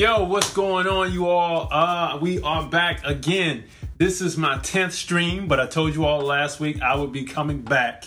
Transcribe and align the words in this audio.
Yo, 0.00 0.24
what's 0.24 0.50
going 0.54 0.86
on, 0.86 1.12
you 1.12 1.28
all? 1.28 1.68
Uh, 1.70 2.18
we 2.22 2.40
are 2.40 2.66
back 2.66 3.04
again. 3.04 3.64
This 3.98 4.22
is 4.22 4.38
my 4.38 4.56
10th 4.56 4.92
stream, 4.92 5.46
but 5.46 5.60
I 5.60 5.66
told 5.66 5.94
you 5.94 6.06
all 6.06 6.22
last 6.22 6.58
week 6.58 6.80
I 6.80 6.96
would 6.96 7.12
be 7.12 7.24
coming 7.24 7.60
back 7.60 8.04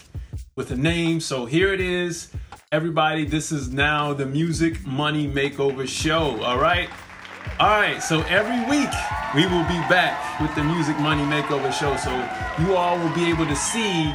with 0.56 0.71
a 0.71 0.76
name. 0.76 1.20
So 1.20 1.46
here 1.46 1.71
it 1.71 1.79
is. 1.79 2.32
Everybody, 2.71 3.26
this 3.26 3.52
is 3.52 3.70
now 3.70 4.12
the 4.12 4.26
Music 4.26 4.84
Money 4.88 5.28
Makeover 5.28 5.88
Show. 5.88 6.42
All 6.42 6.58
right. 6.58 6.90
All 7.60 7.69
right. 7.69 8.01
So 8.01 8.21
every 8.23 8.62
week 8.62 8.89
we 9.35 9.46
will 9.46 9.65
be 9.65 9.79
back 9.87 10.39
with 10.39 10.55
the 10.55 10.63
Music 10.63 10.97
Money 10.97 11.21
Makeover 11.21 11.71
Show. 11.71 11.96
So 11.97 12.10
you 12.63 12.75
all 12.75 12.97
will 12.97 13.13
be 13.13 13.29
able 13.29 13.46
to 13.46 13.55
see 13.55 14.12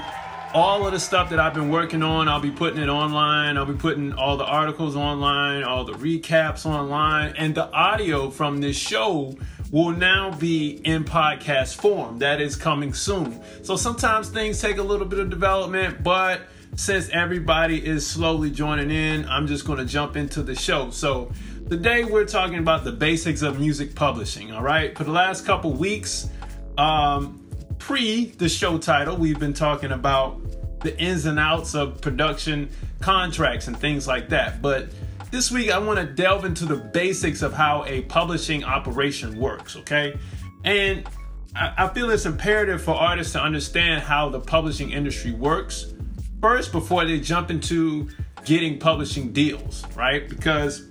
all 0.54 0.86
of 0.86 0.92
the 0.92 1.00
stuff 1.00 1.30
that 1.30 1.38
I've 1.38 1.54
been 1.54 1.68
working 1.68 2.02
on. 2.02 2.28
I'll 2.28 2.40
be 2.40 2.50
putting 2.50 2.82
it 2.82 2.88
online. 2.88 3.56
I'll 3.58 3.66
be 3.66 3.74
putting 3.74 4.12
all 4.14 4.36
the 4.36 4.44
articles 4.44 4.96
online, 4.96 5.62
all 5.62 5.84
the 5.84 5.92
recaps 5.92 6.64
online, 6.64 7.34
and 7.36 7.54
the 7.54 7.70
audio 7.72 8.30
from 8.30 8.60
this 8.60 8.76
show 8.76 9.36
will 9.70 9.90
now 9.90 10.30
be 10.32 10.80
in 10.84 11.04
podcast 11.04 11.76
form. 11.76 12.18
That 12.18 12.40
is 12.40 12.56
coming 12.56 12.94
soon. 12.94 13.42
So 13.62 13.76
sometimes 13.76 14.30
things 14.30 14.60
take 14.60 14.78
a 14.78 14.82
little 14.82 15.06
bit 15.06 15.18
of 15.18 15.28
development, 15.28 16.02
but 16.02 16.42
since 16.76 17.10
everybody 17.10 17.84
is 17.84 18.06
slowly 18.06 18.50
joining 18.50 18.90
in, 18.90 19.28
I'm 19.28 19.46
just 19.46 19.66
going 19.66 19.78
to 19.78 19.84
jump 19.84 20.16
into 20.16 20.42
the 20.42 20.54
show. 20.54 20.90
So 20.90 21.30
today 21.68 22.04
we're 22.04 22.24
talking 22.24 22.58
about 22.58 22.84
the 22.84 22.92
basics 22.92 23.42
of 23.42 23.60
music 23.60 23.94
publishing. 23.94 24.52
All 24.52 24.62
right. 24.62 24.96
For 24.96 25.04
the 25.04 25.12
last 25.12 25.44
couple 25.44 25.72
weeks, 25.74 26.30
um, 26.78 27.47
pre 27.78 28.26
the 28.26 28.48
show 28.48 28.78
title, 28.78 29.16
we've 29.16 29.38
been 29.38 29.54
talking 29.54 29.92
about 29.92 30.40
the 30.80 30.98
ins 31.00 31.26
and 31.26 31.38
outs 31.38 31.74
of 31.74 32.00
production 32.00 32.70
contracts 33.00 33.68
and 33.68 33.78
things 33.78 34.06
like 34.06 34.28
that. 34.28 34.62
But 34.62 34.88
this 35.30 35.50
week, 35.50 35.70
I 35.70 35.78
want 35.78 35.98
to 35.98 36.06
delve 36.06 36.44
into 36.44 36.64
the 36.64 36.76
basics 36.76 37.42
of 37.42 37.52
how 37.52 37.84
a 37.86 38.02
publishing 38.02 38.64
operation 38.64 39.38
works, 39.38 39.76
okay? 39.76 40.18
And 40.64 41.06
I, 41.54 41.88
feel 41.88 42.10
it's 42.10 42.26
imperative 42.26 42.82
for 42.82 42.92
artists 42.92 43.32
to 43.32 43.42
understand 43.42 44.02
how 44.02 44.28
the 44.28 44.40
publishing 44.40 44.92
industry 44.92 45.32
works 45.32 45.92
first 46.40 46.72
before 46.72 47.04
they 47.04 47.18
jump 47.18 47.50
into 47.50 48.08
getting 48.44 48.78
publishing 48.78 49.32
deals, 49.32 49.84
right? 49.96 50.28
Because 50.28 50.84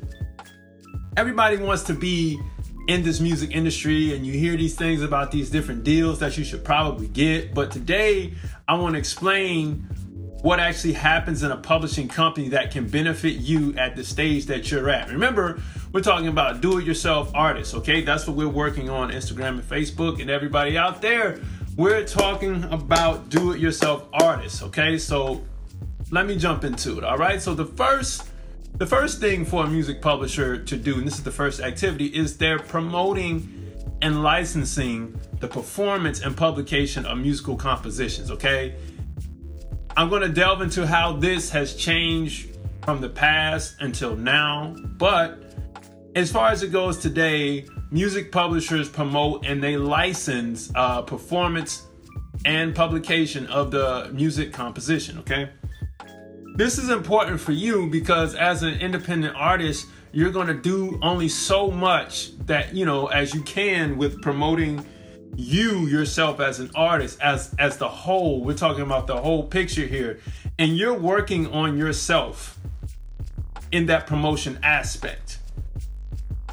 everybody 1.16 1.58
wants 1.58 1.84
to 1.84 1.94
be 1.94 2.40
in 2.88 3.04
this 3.04 3.20
music 3.20 3.52
industry 3.52 4.16
and 4.16 4.26
you 4.26 4.34
hear 4.34 4.56
these 4.56 4.76
things 4.76 5.02
about 5.04 5.32
these 5.32 5.50
different 5.50 5.84
deals 5.84 6.20
that 6.20 6.38
you 6.38 6.44
should 6.44 6.64
probably 6.64 7.08
get. 7.08 7.54
But 7.54 7.70
today, 7.70 8.34
I 8.68 8.76
want 8.76 8.94
to 8.94 9.00
explain 9.00 9.88
what 10.42 10.60
actually 10.60 10.94
happens 10.94 11.44
in 11.44 11.52
a 11.52 11.58
publishing 11.58 12.08
company 12.08 12.50
that 12.50 12.72
can 12.72 12.88
benefit 12.88 13.34
you 13.34 13.74
at 13.76 13.96
the 13.96 14.04
stage 14.04 14.46
that 14.46 14.72
you're 14.72 14.90
at. 14.90 15.10
Remember, 15.10 15.60
we're 15.92 16.02
talking 16.02 16.28
about 16.28 16.62
do 16.62 16.78
it 16.78 16.86
yourself 16.86 17.32
artists, 17.34 17.74
okay? 17.74 18.02
That's 18.02 18.28
what 18.28 18.38
we're 18.38 18.48
working 18.48 18.90
on 18.90 19.12
Instagram 19.12 19.60
and 19.60 19.64
Facebook 19.64 20.22
and 20.22 20.30
everybody 20.30 20.78
out 20.78 21.02
there. 21.02 21.42
We're 21.76 22.06
talking 22.06 22.64
about 22.66 23.30
do 23.30 23.52
it 23.52 23.60
yourself 23.60 24.08
artists, 24.14 24.64
okay? 24.64 24.98
So 24.98 25.44
let 26.12 26.26
me 26.26 26.38
jump 26.38 26.64
into 26.64 26.98
it, 26.98 27.04
all 27.04 27.18
right? 27.18 27.42
So 27.42 27.54
the 27.54 27.66
first 27.66 28.30
the 28.76 28.86
first 28.86 29.20
thing 29.20 29.46
for 29.46 29.66
a 29.66 29.68
music 29.68 30.02
publisher 30.02 30.58
to 30.64 30.78
do, 30.78 30.98
and 30.98 31.08
this 31.08 31.18
is 31.18 31.23
the 31.23 31.32
first 31.32 31.62
activity, 31.62 32.08
is 32.08 32.38
they're 32.38 32.60
promoting 32.60 33.74
and 34.02 34.22
licensing 34.22 35.20
the 35.40 35.48
performance 35.48 36.22
and 36.22 36.38
publication 36.38 37.06
of 37.06 37.18
musical 37.18 37.56
compositions, 37.56 38.30
okay? 38.30 38.76
I'm 39.96 40.09
to 40.12 40.30
delve 40.30 40.62
into 40.62 40.86
how 40.86 41.14
this 41.14 41.50
has 41.50 41.76
changed 41.76 42.56
from 42.84 43.02
the 43.02 43.09
past 43.09 43.78
until 43.80 44.16
now. 44.16 44.76
But 44.98 45.42
as 46.16 46.31
far 46.31 46.50
as 46.50 46.62
it 46.62 46.72
goes 46.72 47.00
today, 47.00 47.66
music 47.90 48.31
publishers 48.31 48.90
promote 48.90 49.46
and 49.46 49.64
they 49.64 49.76
license 49.76 50.72
uh, 50.76 51.02
performance 51.02 51.88
and 52.46 52.76
publication 52.76 53.48
of 53.48 53.72
the 53.72 54.12
music 54.14 54.53
composition, 54.53 55.18
okay? 55.18 55.50
This 56.57 56.79
is 56.79 56.90
important 56.90 57.40
for 57.40 57.51
you 57.51 57.85
because 57.85 58.34
as 58.34 58.63
an 58.63 58.79
independent 58.79 59.35
artist, 59.35 59.85
you're 60.12 60.31
going 60.31 60.47
to 60.47 60.56
do 60.56 60.97
only 61.03 61.29
so 61.29 61.69
much 61.69 62.35
that, 62.47 62.73
you 62.73 62.84
know, 62.84 63.06
as 63.06 63.35
you 63.35 63.44
can 63.44 63.95
with 63.95 64.23
promoting 64.23 64.84
you 65.35 65.85
yourself 65.85 66.40
as 66.40 66.59
an 66.59 66.72
artist 66.73 67.22
as 67.22 67.53
as 67.59 67.78
the 67.78 67.88
whole. 67.88 68.44
We're 68.44 68.56
talking 68.56 68.81
about 68.81 69.06
the 69.06 69.17
whole 69.17 69.44
picture 69.44 69.85
here. 69.85 70.19
And 70.57 70.75
you're 70.75 70.97
working 70.97 71.46
on 71.53 71.78
yourself 71.78 72.57
in 73.72 73.85
that 73.85 74.07
promotion 74.07 74.57
aspect. 74.63 75.38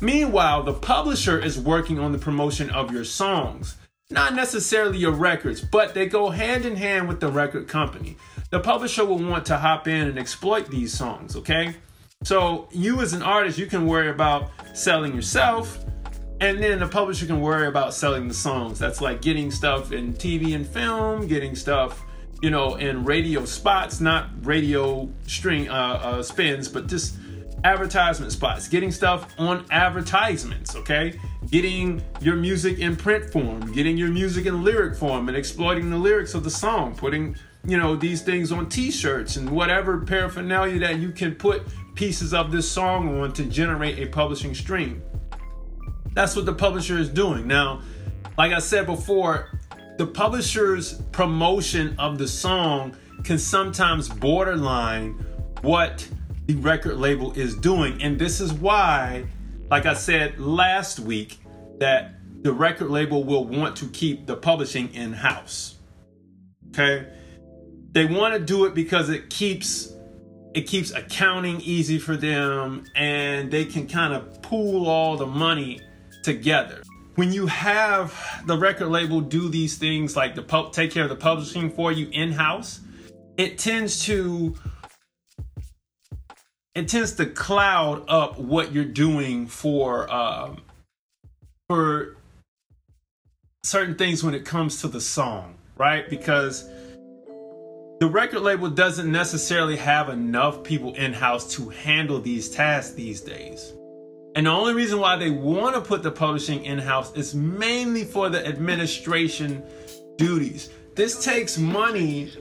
Meanwhile 0.03 0.64
the 0.64 0.75
publisher 0.75 1.38
is 1.38 1.59
working 1.59 1.98
on 1.98 2.12
the 2.12 2.19
promotion 2.19 2.69
of 2.69 2.93
your 2.93 3.04
songs. 3.04 3.78
Not 4.10 4.34
necessarily 4.34 4.98
your 4.98 5.12
records 5.12 5.62
but 5.62 5.94
they 5.94 6.04
go 6.04 6.28
hand 6.28 6.66
in 6.66 6.76
hand 6.76 7.09
with 7.09 7.20
the 7.20 7.28
record 7.28 7.69
company 7.69 8.19
the 8.54 8.60
publisher 8.60 9.04
will 9.04 9.19
want 9.19 9.44
to 9.44 9.56
hop 9.56 9.87
in 9.88 10.06
and 10.09 10.19
exploit 10.19 10.66
these 10.69 10.92
songs 10.97 11.37
okay 11.37 11.75
so 12.22 12.69
you 12.72 13.00
as 13.00 13.12
an 13.12 13.22
artist 13.22 13.59
you 13.59 13.66
can 13.66 13.87
worry 13.87 14.09
about 14.09 14.50
selling 14.72 15.15
yourself 15.15 15.84
and 16.41 16.62
then 16.62 16.81
the 16.81 16.87
publisher 16.87 17.26
can 17.26 17.41
worry 17.41 17.69
about 17.69 17.94
selling 17.94 18.28
the 18.28 18.34
songs. 18.34 18.78
That's 18.78 19.00
like 19.00 19.22
getting 19.22 19.50
stuff 19.50 19.93
in 19.93 20.12
TV 20.12 20.54
and 20.54 20.66
film, 20.66 21.26
getting 21.26 21.54
stuff, 21.54 22.03
you 22.43 22.50
know, 22.50 22.75
in 22.75 23.04
radio 23.04 23.44
spots, 23.44 24.00
not 24.00 24.28
radio 24.43 25.09
string 25.26 25.70
uh, 25.70 25.72
uh, 25.72 26.22
spins, 26.22 26.69
but 26.69 26.87
just 26.87 27.16
advertisement 27.62 28.32
spots, 28.32 28.69
getting 28.69 28.91
stuff 28.91 29.32
on 29.38 29.64
advertisements, 29.70 30.76
okay? 30.76 31.19
Getting 31.50 32.03
your 32.20 32.37
music 32.37 32.78
in 32.78 32.97
print 32.97 33.32
form, 33.32 33.72
getting 33.72 33.97
your 33.97 34.10
music 34.10 34.44
in 34.44 34.62
lyric 34.62 34.97
form, 34.97 35.28
and 35.28 35.37
exploiting 35.37 35.88
the 35.88 35.97
lyrics 35.97 36.34
of 36.34 36.44
the 36.44 36.50
song, 36.50 36.94
putting, 36.94 37.37
you 37.66 37.78
know, 37.78 37.97
these 37.97 38.22
things 38.22 38.52
on 38.52 38.69
t 38.69 38.91
shirts 38.91 39.36
and 39.36 39.48
whatever 39.48 39.98
paraphernalia 39.98 40.78
that 40.80 40.98
you 40.98 41.10
can 41.10 41.34
put 41.34 41.62
pieces 41.94 42.34
of 42.34 42.50
this 42.50 42.70
song 42.70 43.20
on 43.20 43.32
to 43.32 43.44
generate 43.44 43.98
a 43.98 44.06
publishing 44.06 44.54
stream. 44.54 45.02
That's 46.12 46.36
what 46.36 46.47
the 46.47 46.52
publisher 46.52 46.98
is 46.98 47.08
doing. 47.08 47.47
Now, 47.47 47.82
like 48.36 48.52
I 48.52 48.58
said 48.58 48.86
before, 48.86 49.48
the 49.97 50.06
publisher's 50.06 50.94
promotion 51.12 51.94
of 51.98 52.19
the 52.19 52.28
song 52.28 52.97
can 53.22 53.38
sometimes 53.38 54.08
borderline 54.08 55.12
what 55.62 56.06
the 56.46 56.56
record 56.56 56.96
label 56.96 57.32
is 57.32 57.54
doing. 57.54 58.02
And 58.02 58.19
this 58.19 58.41
is 58.41 58.52
why, 58.52 59.26
like 59.70 59.86
I 59.86 59.94
said 59.94 60.38
last 60.38 61.00
week, 61.00 61.38
that 61.78 62.14
the 62.42 62.52
record 62.52 62.91
label 62.91 63.25
will 63.25 63.46
want 63.46 63.76
to 63.76 63.88
keep 63.88 64.26
the 64.26 64.36
publishing 64.36 64.92
in 64.94 65.12
house. 65.12 65.76
Okay? 66.69 67.06
They 67.94 68.06
want 68.06 68.34
to 68.34 68.41
do 68.41 68.65
it 68.65 68.75
because 68.75 69.09
it 69.09 69.31
keeps 69.31 69.94
it 70.53 70.62
keeps 70.62 70.91
accounting 70.93 71.60
easy 71.60 71.99
for 71.99 72.16
them 72.16 72.84
and 72.94 73.50
they 73.50 73.65
can 73.65 73.88
kind 73.88 74.12
of 74.12 74.43
pool 74.43 74.87
all 74.87 75.16
the 75.16 75.27
money 75.27 75.81
together. 76.22 76.82
When 77.15 77.32
you 77.32 77.47
have 77.47 78.43
the 78.47 78.59
record 78.59 78.88
label 78.88 79.21
do 79.21 79.49
these 79.49 79.78
things 79.78 80.16
like 80.16 80.34
the 80.34 80.43
pub- 80.43 80.72
take 80.72 80.91
care 80.91 81.05
of 81.05 81.09
the 81.09 81.16
publishing 81.16 81.71
for 81.71 81.93
you 81.93 82.09
in 82.10 82.32
house, 82.32 82.81
it 83.37 83.59
tends 83.59 84.05
to 84.06 84.55
it 86.75 86.88
tends 86.88 87.12
to 87.12 87.26
cloud 87.26 88.05
up 88.09 88.38
what 88.38 88.72
you're 88.72 88.84
doing 88.84 89.47
for 89.47 90.12
um, 90.12 90.62
for 91.69 92.16
certain 93.62 93.94
things 93.94 94.25
when 94.25 94.34
it 94.34 94.44
comes 94.44 94.81
to 94.81 94.88
the 94.88 95.00
song, 95.00 95.55
right? 95.76 96.11
Because 96.11 96.69
the 98.00 98.09
record 98.09 98.41
label 98.41 98.69
doesn't 98.69 99.10
necessarily 99.10 99.77
have 99.77 100.09
enough 100.09 100.65
people 100.65 100.94
in 100.94 101.12
house 101.12 101.55
to 101.55 101.69
handle 101.69 102.21
these 102.21 102.50
tasks 102.50 102.93
these 102.94 103.21
days. 103.21 103.72
And 104.34 104.47
the 104.47 104.50
only 104.50 104.75
reason 104.75 104.99
why 104.99 105.15
they 105.15 105.31
want 105.31 105.77
to 105.77 105.81
put 105.81 106.02
the 106.02 106.11
publishing 106.11 106.64
in 106.64 106.79
house 106.79 107.14
is 107.14 107.37
mainly 107.37 108.05
for 108.05 108.29
the 108.29 108.44
administration 108.44 109.62
duties. 110.17 110.70
This 110.96 111.25
takes 111.25 111.56
money, 111.56 112.32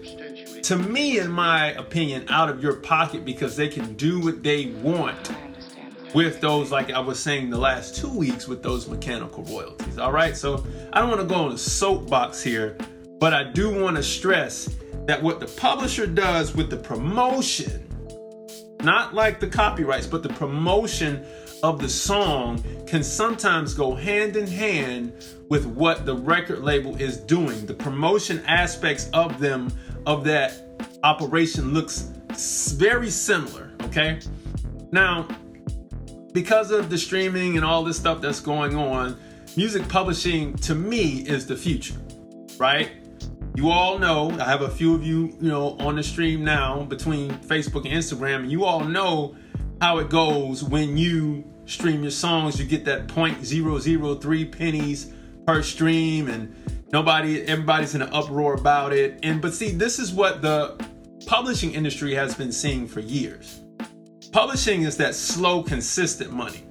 to 0.64 0.76
me, 0.76 1.20
in 1.20 1.32
my 1.32 1.68
opinion, 1.74 2.26
out 2.30 2.50
of 2.50 2.64
your 2.64 2.78
pocket 2.78 3.24
because 3.24 3.56
they 3.56 3.68
can 3.68 3.94
do 3.94 4.20
what 4.20 4.42
they 4.42 4.68
want 4.82 5.32
with 6.16 6.42
those, 6.42 6.72
like 6.72 6.92
I 6.92 7.00
was 7.00 7.20
saying 7.20 7.52
the 7.52 7.60
last 7.60 7.96
two 7.96 8.12
weeks, 8.12 8.48
with 8.48 8.64
those 8.64 8.88
mechanical 8.88 9.44
royalties. 9.44 10.00
All 10.00 10.12
right, 10.12 10.36
so 10.36 10.66
I 10.94 11.00
don't 11.00 11.10
want 11.10 11.22
to 11.22 11.28
go 11.28 11.36
on 11.36 11.52
a 11.52 11.58
soapbox 11.60 12.42
here, 12.42 12.76
but 13.20 13.36
I 13.36 13.44
do 13.44 13.82
want 13.82 13.98
to 13.98 14.04
stress 14.04 14.68
that 15.06 15.22
what 15.22 15.40
the 15.40 15.48
publisher 15.48 16.08
does 16.08 16.56
with 16.56 16.70
the 16.70 16.78
promotion, 16.78 17.88
not 18.82 19.14
like 19.14 19.40
the 19.40 19.48
copyrights, 19.48 20.08
but 20.08 20.24
the 20.24 20.30
promotion 20.30 21.26
of 21.62 21.80
the 21.80 21.88
song 21.88 22.64
can 22.86 23.04
sometimes 23.04 23.74
go 23.74 23.96
hand 23.96 24.36
in 24.36 24.46
hand 24.46 25.14
with 25.50 25.66
what 25.66 26.06
the 26.06 26.16
record 26.16 26.60
label 26.60 26.96
is 27.02 27.18
doing. 27.18 27.66
The 27.66 27.74
promotion 27.74 28.44
aspects 28.46 29.10
of 29.14 29.40
them, 29.40 29.72
of 30.06 30.24
that 30.26 30.88
operation, 31.04 31.74
looks 31.74 32.12
very 32.76 33.10
similar. 33.10 33.72
Okay. 33.84 34.20
Now, 34.92 35.28
because 36.34 36.72
of 36.72 36.90
the 36.90 36.98
streaming 36.98 37.56
and 37.56 37.66
all 37.66 37.84
this 37.84 37.98
stuff 37.98 38.22
that's 38.22 38.40
going 38.40 38.76
on, 38.76 39.18
music 39.56 39.88
publishing 39.88 40.56
to 40.58 40.76
me 40.76 41.22
is 41.22 41.46
the 41.46 41.56
future, 41.56 41.96
right? 42.58 42.92
You 43.56 43.70
all 43.70 44.00
know, 44.00 44.32
I 44.32 44.46
have 44.46 44.62
a 44.64 44.70
few 44.70 44.96
of 44.96 45.06
you, 45.06 45.28
you 45.40 45.50
know, 45.50 45.78
on 45.80 45.96
the 45.96 46.04
stream 46.04 46.44
now 46.44 46.84
between 46.86 47.30
Facebook 47.32 47.86
and 47.86 47.94
Instagram, 47.94 48.40
and 48.40 48.52
you 48.52 48.66
all 48.66 48.84
know 48.84 49.36
how 49.80 50.00
it 50.00 50.10
goes 50.10 50.64
when 50.64 50.98
you 50.98 51.44
stream 51.66 52.02
your 52.02 52.12
songs. 52.12 52.60
You 52.60 52.66
get 52.66 52.84
that 52.86 53.08
0.003 53.08 54.52
pennies 54.58 55.14
per 55.46 55.62
stream, 55.62 56.30
and 56.30 56.56
nobody, 56.92 57.44
everybody's 57.44 57.94
in 57.94 58.02
an 58.02 58.10
uproar 58.12 58.56
about 58.56 58.92
it. 58.92 59.20
And 59.22 59.40
but 59.40 59.54
see, 59.54 59.70
this 59.72 60.00
is 60.00 60.12
what 60.12 60.42
the 60.42 60.84
publishing 61.28 61.74
industry 61.74 62.16
has 62.16 62.34
been 62.34 62.52
seeing 62.52 62.88
for 62.88 63.02
years. 63.02 63.62
Publishing 64.32 64.82
is 64.82 64.98
that 64.98 65.14
slow, 65.14 65.62
consistent 65.62 66.34
money. 66.34 66.64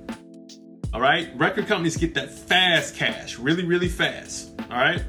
All 0.93 1.01
right, 1.01 1.31
record 1.37 1.69
companies 1.69 1.97
get 1.97 2.13
that 2.15 2.29
fast 2.29 2.97
cash, 2.97 3.39
really, 3.39 3.65
really 3.65 3.89
fast. 3.89 4.51
All 4.69 4.79
right, 4.79 5.03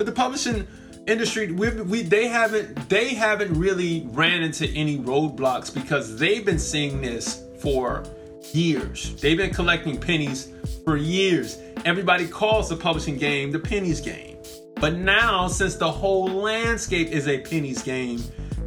but 0.00 0.06
the 0.06 0.12
publishing 0.12 0.66
industry, 1.06 1.52
we, 1.52 1.68
we 1.82 2.00
they 2.00 2.26
haven't 2.26 2.88
they 2.88 3.12
haven't 3.12 3.52
really 3.52 4.08
ran 4.12 4.42
into 4.42 4.66
any 4.68 4.96
roadblocks 4.96 5.74
because 5.74 6.16
they've 6.16 6.42
been 6.42 6.58
seeing 6.58 7.02
this 7.02 7.42
for 7.58 8.04
years. 8.50 9.20
They've 9.20 9.36
been 9.36 9.52
collecting 9.52 10.00
pennies 10.00 10.54
for 10.86 10.96
years. 10.96 11.58
Everybody 11.84 12.26
calls 12.26 12.70
the 12.70 12.76
publishing 12.76 13.18
game 13.18 13.50
the 13.50 13.58
pennies 13.58 14.00
game. 14.00 14.38
But 14.76 14.94
now, 14.94 15.48
since 15.48 15.76
the 15.76 15.92
whole 15.92 16.28
landscape 16.28 17.08
is 17.08 17.28
a 17.28 17.38
pennies 17.40 17.82
game, 17.82 18.24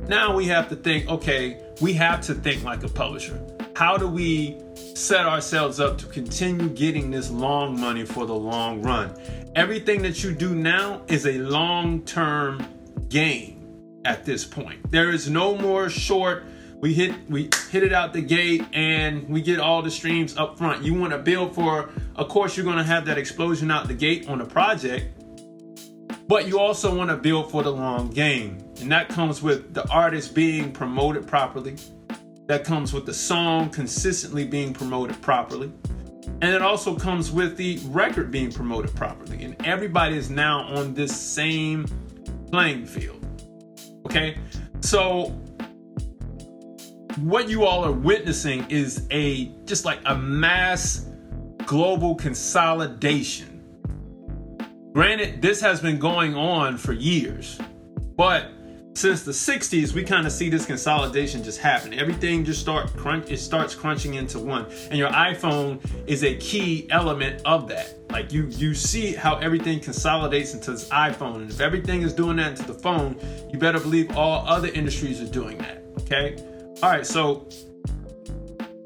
now 0.07 0.35
we 0.35 0.45
have 0.45 0.69
to 0.69 0.75
think 0.75 1.09
okay, 1.09 1.63
we 1.81 1.93
have 1.93 2.21
to 2.27 2.35
think 2.35 2.63
like 2.63 2.83
a 2.83 2.89
publisher. 2.89 3.43
How 3.75 3.97
do 3.97 4.07
we 4.07 4.59
set 4.75 5.25
ourselves 5.25 5.79
up 5.79 5.97
to 5.99 6.05
continue 6.07 6.69
getting 6.69 7.11
this 7.11 7.29
long 7.29 7.79
money 7.79 8.05
for 8.05 8.25
the 8.25 8.33
long 8.33 8.81
run? 8.81 9.13
Everything 9.55 10.01
that 10.01 10.23
you 10.23 10.33
do 10.33 10.55
now 10.55 11.01
is 11.07 11.25
a 11.25 11.37
long 11.39 12.01
term 12.03 12.65
game 13.09 13.53
at 14.05 14.25
this 14.25 14.45
point. 14.45 14.89
There 14.91 15.11
is 15.11 15.29
no 15.29 15.55
more 15.57 15.89
short. 15.89 16.45
We 16.79 16.93
hit 16.93 17.29
we 17.29 17.49
hit 17.69 17.83
it 17.83 17.93
out 17.93 18.11
the 18.11 18.21
gate 18.21 18.63
and 18.73 19.27
we 19.29 19.41
get 19.41 19.59
all 19.59 19.81
the 19.81 19.91
streams 19.91 20.35
up 20.35 20.57
front. 20.57 20.83
You 20.83 20.93
want 20.93 21.13
to 21.13 21.19
build 21.19 21.55
for, 21.55 21.89
of 22.15 22.27
course, 22.27 22.57
you're 22.57 22.65
going 22.65 22.77
to 22.77 22.83
have 22.83 23.05
that 23.05 23.17
explosion 23.17 23.71
out 23.71 23.87
the 23.87 23.93
gate 23.93 24.27
on 24.27 24.41
a 24.41 24.45
project, 24.45 25.05
but 26.27 26.47
you 26.47 26.59
also 26.59 26.93
want 26.93 27.09
to 27.09 27.15
build 27.15 27.51
for 27.51 27.63
the 27.63 27.71
long 27.71 28.09
game. 28.09 28.57
And 28.81 28.91
that 28.91 29.07
comes 29.07 29.41
with 29.41 29.73
the 29.73 29.87
artist 29.89 30.35
being 30.35 30.73
promoted 30.73 31.25
properly. 31.25 31.77
That 32.47 32.63
comes 32.63 32.93
with 32.93 33.05
the 33.05 33.13
song 33.13 33.69
consistently 33.69 34.45
being 34.45 34.73
promoted 34.73 35.21
properly. 35.21 35.71
And 36.41 36.53
it 36.53 36.61
also 36.61 36.95
comes 36.95 37.31
with 37.31 37.57
the 37.57 37.79
record 37.85 38.31
being 38.31 38.51
promoted 38.51 38.93
properly. 38.95 39.43
And 39.43 39.55
everybody 39.65 40.17
is 40.17 40.29
now 40.29 40.63
on 40.63 40.93
this 40.93 41.15
same 41.15 41.85
playing 42.51 42.85
field. 42.85 43.25
Okay? 44.05 44.37
So 44.81 45.29
what 47.19 47.47
you 47.47 47.63
all 47.65 47.85
are 47.85 47.91
witnessing 47.91 48.65
is 48.69 49.07
a 49.11 49.45
just 49.65 49.85
like 49.85 49.99
a 50.05 50.17
mass 50.17 51.09
global 51.65 52.15
consolidation 52.15 53.53
Granted, 54.93 55.41
this 55.41 55.59
has 55.59 55.81
been 55.81 55.97
going 55.97 56.35
on 56.35 56.77
for 56.77 56.93
years, 56.93 57.59
but 58.15 58.51
since 58.93 59.23
the 59.23 59.31
60s, 59.31 59.93
we 59.93 60.03
kind 60.03 60.27
of 60.27 60.31
see 60.31 60.49
this 60.49 60.65
consolidation 60.65 61.43
just 61.43 61.59
happen. 61.59 61.93
Everything 61.93 62.45
just 62.45 62.61
start 62.61 62.95
crunch 62.95 63.29
it 63.29 63.37
starts 63.37 63.73
crunching 63.73 64.13
into 64.15 64.39
one. 64.39 64.65
And 64.89 64.99
your 64.99 65.09
iPhone 65.09 65.83
is 66.07 66.23
a 66.23 66.35
key 66.35 66.87
element 66.91 67.41
of 67.43 67.67
that. 67.69 67.95
Like 68.11 68.31
you 68.31 68.45
you 68.45 68.75
see 68.75 69.13
how 69.13 69.37
everything 69.37 69.79
consolidates 69.79 70.53
into 70.53 70.71
this 70.71 70.87
iPhone. 70.89 71.37
And 71.37 71.49
if 71.49 71.59
everything 71.59 72.03
is 72.03 72.13
doing 72.13 72.37
that 72.37 72.51
into 72.51 72.63
the 72.63 72.79
phone, 72.79 73.17
you 73.51 73.57
better 73.57 73.79
believe 73.79 74.15
all 74.15 74.47
other 74.47 74.67
industries 74.67 75.19
are 75.19 75.31
doing 75.31 75.57
that. 75.57 75.83
Okay? 76.01 76.37
All 76.83 76.89
right, 76.89 77.05
so 77.05 77.47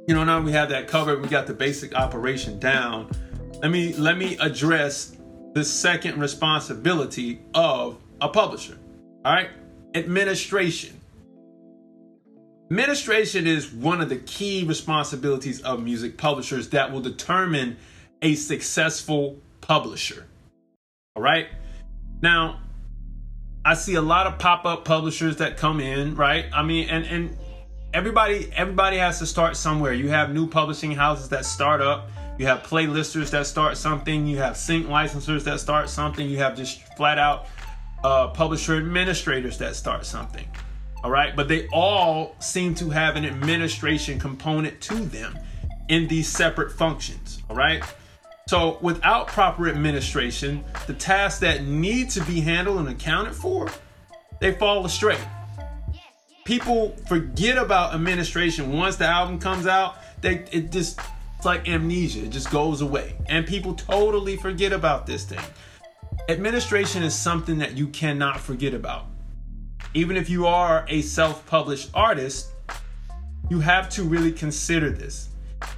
you 0.08 0.16
know 0.16 0.24
now 0.24 0.40
we 0.40 0.54
have 0.54 0.70
that 0.70 0.88
covered, 0.88 1.22
we 1.22 1.28
got 1.28 1.48
the 1.48 1.54
basic 1.54 1.94
operation 1.94 2.60
down. 2.60 3.12
Let 3.62 3.72
me 3.72 3.94
let 3.94 4.18
me 4.18 4.38
address 4.40 5.18
the 5.54 5.66
second 5.66 6.20
responsibility 6.20 7.42
of 7.54 7.98
a 8.22 8.30
publisher. 8.30 8.78
All 9.26 9.34
right, 9.34 9.50
administration. 9.96 11.00
Administration 12.70 13.48
is 13.48 13.72
one 13.72 14.02
of 14.02 14.10
the 14.10 14.18
key 14.18 14.66
responsibilities 14.66 15.62
of 15.62 15.82
music 15.82 16.18
publishers 16.18 16.70
that 16.70 16.92
will 16.92 17.00
determine 17.00 17.78
a 18.22 18.36
successful 18.36 19.38
publisher. 19.62 20.26
All 21.16 21.24
right. 21.24 21.48
Now, 22.22 22.60
I 23.64 23.74
see 23.74 23.96
a 23.96 24.02
lot 24.02 24.28
of 24.28 24.38
pop-up 24.38 24.86
publishers 24.86 25.38
that 25.38 25.58
come 25.58 25.80
in, 25.80 26.16
right? 26.16 26.46
I 26.54 26.64
mean, 26.64 26.90
and 26.90 27.06
and 27.06 27.38
everybody 27.94 28.52
everybody 28.54 28.98
has 28.98 29.20
to 29.20 29.26
start 29.26 29.56
somewhere. 29.56 29.94
You 29.94 30.10
have 30.10 30.34
new 30.34 30.48
publishing 30.48 30.92
houses 30.92 31.30
that 31.30 31.46
start 31.46 31.82
up 31.82 32.10
you 32.38 32.46
have 32.46 32.62
playlisters 32.62 33.32
that 33.32 33.48
start 33.48 33.78
something. 33.78 34.28
You 34.28 34.38
have 34.38 34.58
sync 34.58 34.86
licensors 34.86 35.44
that 35.46 35.60
start 35.60 35.90
something. 35.90 36.30
You 36.30 36.38
have 36.38 36.56
just 36.56 36.82
flat 36.96 37.18
out 37.18 37.48
uh, 38.04 38.30
publisher 38.30 38.78
administrators 38.78 39.58
that 39.58 39.76
start 39.76 40.06
something. 40.06 40.48
All 41.04 41.12
right. 41.12 41.36
But 41.36 41.48
they 41.48 41.68
all 41.68 42.36
seem 42.40 42.76
to 42.76 42.90
have 42.90 43.16
an 43.16 43.26
administration 43.26 44.20
component 44.20 44.82
to 44.82 44.96
them 44.96 45.38
in 45.90 46.08
these 46.08 46.28
separate 46.28 46.72
functions. 46.72 47.42
All 47.50 47.56
right. 47.56 47.84
So 48.48 48.78
without 48.82 49.28
proper 49.28 49.68
administration, 49.68 50.64
the 50.86 50.94
tasks 50.94 51.40
that 51.42 51.64
need 51.64 52.10
to 52.12 52.24
be 52.24 52.40
handled 52.40 52.80
and 52.80 52.90
accounted 52.90 53.36
for, 53.36 53.70
they 54.40 54.54
fall 54.54 54.86
astray. 54.86 55.18
People 56.46 56.96
forget 57.08 57.58
about 57.58 57.94
administration 57.94 58.72
once 58.72 58.96
the 58.96 59.06
album 59.06 59.38
comes 59.38 59.68
out. 59.68 59.98
They 60.22 60.46
it 60.52 60.72
just 60.72 61.00
it's 61.36 61.46
like 61.46 61.68
amnesia, 61.68 62.24
it 62.24 62.30
just 62.30 62.50
goes 62.50 62.82
away. 62.82 63.16
And 63.28 63.46
people 63.46 63.74
totally 63.74 64.38
forget 64.38 64.72
about 64.72 65.06
this 65.06 65.26
thing. 65.26 65.44
Administration 66.30 67.04
is 67.04 67.16
something 67.16 67.58
that 67.60 67.78
you 67.78 67.88
cannot 67.88 68.42
forget 68.42 68.74
about. 68.74 69.06
Even 69.94 70.18
if 70.18 70.30
you 70.30 70.46
are 70.46 70.86
a 70.90 71.02
self 71.02 71.46
published 71.46 71.90
artist, 71.94 72.50
you 73.50 73.62
have 73.62 73.88
to 73.92 74.04
really 74.04 74.34
consider 74.34 74.90
this. 74.90 75.30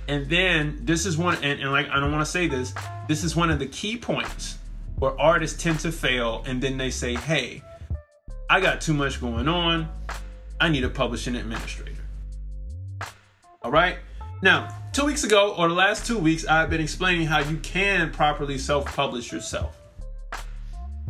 And 0.08 0.28
then 0.28 0.80
this 0.82 1.06
is 1.06 1.20
one, 1.20 1.36
and, 1.44 1.62
and 1.62 1.72
like 1.72 1.88
I 1.90 2.00
don't 2.00 2.12
want 2.12 2.26
to 2.26 2.32
say 2.32 2.48
this, 2.48 2.74
this 3.08 3.24
is 3.24 3.36
one 3.36 3.52
of 3.52 3.60
the 3.60 3.68
key 3.68 3.96
points 3.96 4.58
where 4.98 5.18
artists 5.22 5.62
tend 5.62 5.80
to 5.82 5.92
fail 5.92 6.44
and 6.48 6.60
then 6.60 6.78
they 6.78 6.90
say, 6.90 7.14
hey, 7.14 7.62
I 8.50 8.60
got 8.60 8.82
too 8.82 8.96
much 8.96 9.22
going 9.22 9.48
on. 9.48 9.88
I 10.60 10.70
need 10.70 10.84
a 10.84 10.90
publishing 10.90 11.36
administrator. 11.36 12.02
All 13.62 13.72
right. 13.72 13.98
Now, 14.42 14.76
two 14.94 15.06
weeks 15.06 15.24
ago, 15.24 15.54
or 15.56 15.68
the 15.68 15.76
last 15.76 16.08
two 16.08 16.18
weeks, 16.18 16.44
I've 16.48 16.72
been 16.72 16.82
explaining 16.82 17.28
how 17.28 17.40
you 17.40 17.58
can 17.58 18.12
properly 18.12 18.58
self 18.58 18.86
publish 18.96 19.32
yourself. 19.32 19.79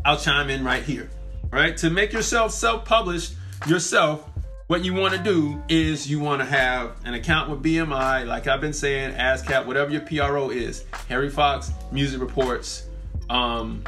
I'll 0.09 0.17
chime 0.17 0.49
in 0.49 0.63
right 0.63 0.81
here. 0.81 1.07
Right? 1.51 1.77
To 1.77 1.91
make 1.91 2.13
yourself 2.13 2.51
self 2.51 2.83
publish 2.83 3.29
yourself, 3.67 4.27
what 4.65 4.83
you 4.83 4.95
want 4.95 5.13
to 5.13 5.19
do 5.19 5.61
is 5.69 6.09
you 6.09 6.19
want 6.19 6.41
to 6.41 6.45
have 6.45 6.95
an 7.05 7.13
account 7.13 7.47
with 7.47 7.61
BMI, 7.61 8.25
like 8.25 8.47
I've 8.47 8.59
been 8.59 8.73
saying, 8.73 9.13
ASCAP, 9.13 9.67
whatever 9.67 9.91
your 9.91 10.01
PRO 10.01 10.49
is, 10.49 10.85
Harry 11.09 11.29
Fox, 11.29 11.71
Music 11.91 12.19
Reports, 12.19 12.87
um, 13.29 13.83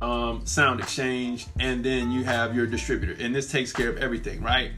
um, 0.00 0.46
Sound 0.46 0.78
Exchange, 0.78 1.48
and 1.58 1.84
then 1.84 2.12
you 2.12 2.22
have 2.22 2.54
your 2.54 2.66
distributor. 2.66 3.16
And 3.18 3.34
this 3.34 3.50
takes 3.50 3.72
care 3.72 3.88
of 3.88 3.96
everything, 3.98 4.40
right? 4.40 4.70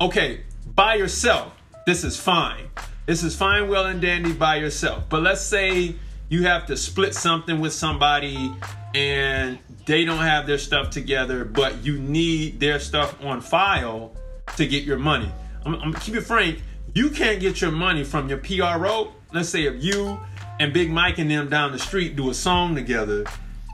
Okay, 0.00 0.42
by 0.76 0.94
yourself, 0.94 1.52
this 1.84 2.04
is 2.04 2.16
fine. 2.16 2.68
This 3.06 3.24
is 3.24 3.34
fine, 3.34 3.68
well, 3.68 3.86
and 3.86 4.00
dandy 4.00 4.32
by 4.32 4.54
yourself. 4.56 5.02
But 5.08 5.22
let's 5.22 5.42
say 5.42 5.96
you 6.28 6.44
have 6.44 6.66
to 6.66 6.76
split 6.76 7.12
something 7.12 7.58
with 7.58 7.72
somebody 7.72 8.54
and 8.94 9.58
they 9.86 10.04
don't 10.04 10.18
have 10.18 10.46
their 10.46 10.58
stuff 10.58 10.90
together, 10.90 11.44
but 11.44 11.84
you 11.84 11.98
need 11.98 12.60
their 12.60 12.78
stuff 12.78 13.22
on 13.24 13.40
file 13.40 14.14
to 14.56 14.66
get 14.66 14.84
your 14.84 14.98
money. 14.98 15.30
I'm, 15.64 15.74
I'm 15.76 15.92
keep 15.94 16.14
it 16.14 16.22
frank. 16.22 16.60
You 16.94 17.10
can't 17.10 17.40
get 17.40 17.60
your 17.60 17.70
money 17.70 18.04
from 18.04 18.28
your 18.28 18.38
PRO. 18.38 19.12
Let's 19.32 19.48
say 19.48 19.64
if 19.64 19.82
you 19.82 20.20
and 20.60 20.72
Big 20.72 20.90
Mike 20.90 21.18
and 21.18 21.30
them 21.30 21.48
down 21.48 21.72
the 21.72 21.78
street 21.78 22.16
do 22.16 22.30
a 22.30 22.34
song 22.34 22.74
together 22.74 23.24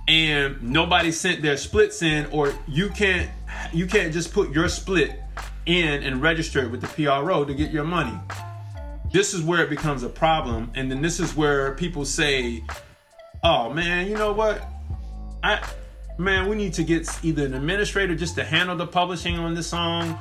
and 0.07 0.63
nobody 0.63 1.11
sent 1.11 1.43
their 1.43 1.57
splits 1.57 2.03
in, 2.03 2.27
or 2.27 2.55
you 2.67 2.89
can't 2.91 3.31
you 3.73 3.87
can't 3.87 4.13
just 4.13 4.33
put 4.33 4.51
your 4.51 4.69
split 4.69 5.21
in 5.67 6.03
and 6.03 6.23
register 6.23 6.61
it 6.61 6.71
with 6.71 6.81
the 6.81 6.87
PRO 6.87 7.45
to 7.45 7.53
get 7.53 7.71
your 7.71 7.85
money 7.85 8.19
this 9.13 9.33
is 9.33 9.43
where 9.43 9.63
it 9.63 9.71
becomes 9.71 10.03
a 10.03 10.09
problem 10.09 10.71
and 10.75 10.91
then 10.91 11.01
this 11.01 11.21
is 11.21 11.35
where 11.35 11.73
people 11.75 12.05
say 12.05 12.63
oh 13.43 13.73
man 13.73 14.07
you 14.07 14.17
know 14.17 14.33
what 14.33 14.69
i 15.43 15.63
man 16.19 16.49
we 16.49 16.57
need 16.57 16.75
to 16.75 16.83
get 16.83 17.09
either 17.25 17.47
an 17.47 17.55
administrator 17.55 18.15
just 18.15 18.35
to 18.35 18.45
handle 18.45 18.77
the 18.77 18.87
publishing 18.87 19.39
on 19.39 19.55
this 19.55 19.69
song 19.69 20.19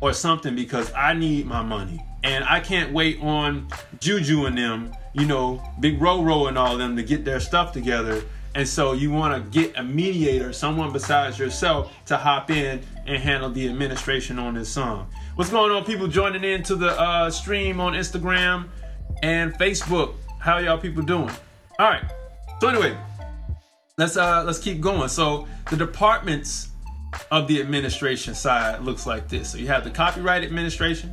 or 0.00 0.12
something 0.12 0.54
because 0.54 0.92
i 0.94 1.12
need 1.12 1.46
my 1.46 1.62
money 1.62 2.00
And 2.22 2.44
I 2.44 2.60
can't 2.60 2.92
wait 2.92 3.20
on 3.22 3.68
Juju 3.98 4.44
and 4.46 4.56
them, 4.56 4.92
you 5.14 5.26
know, 5.26 5.62
Big 5.80 5.98
Roro 5.98 6.48
and 6.48 6.58
all 6.58 6.76
them 6.76 6.96
to 6.96 7.02
get 7.02 7.24
their 7.24 7.40
stuff 7.40 7.72
together. 7.72 8.22
And 8.54 8.68
so 8.68 8.92
you 8.92 9.10
want 9.10 9.32
to 9.42 9.50
get 9.50 9.78
a 9.78 9.82
mediator, 9.82 10.52
someone 10.52 10.92
besides 10.92 11.38
yourself, 11.38 11.92
to 12.06 12.16
hop 12.16 12.50
in 12.50 12.82
and 13.06 13.22
handle 13.22 13.48
the 13.50 13.68
administration 13.68 14.38
on 14.38 14.54
this 14.54 14.68
song. 14.68 15.08
What's 15.36 15.50
going 15.50 15.70
on, 15.72 15.84
people 15.84 16.08
joining 16.08 16.44
in 16.44 16.62
to 16.64 16.74
the 16.76 16.90
uh, 17.00 17.30
stream 17.30 17.80
on 17.80 17.94
Instagram 17.94 18.68
and 19.22 19.54
Facebook? 19.54 20.14
How 20.40 20.58
y'all 20.58 20.78
people 20.78 21.02
doing? 21.02 21.30
All 21.78 21.88
right. 21.88 22.04
So 22.60 22.68
anyway, 22.68 22.96
let's 24.00 24.16
uh 24.16 24.42
let's 24.44 24.58
keep 24.58 24.80
going. 24.80 25.08
So 25.08 25.46
the 25.68 25.76
departments 25.76 26.70
of 27.30 27.46
the 27.46 27.60
administration 27.60 28.34
side 28.34 28.80
looks 28.82 29.06
like 29.06 29.28
this. 29.28 29.50
So 29.52 29.58
you 29.58 29.66
have 29.66 29.84
the 29.84 29.90
copyright 29.90 30.42
administration, 30.42 31.12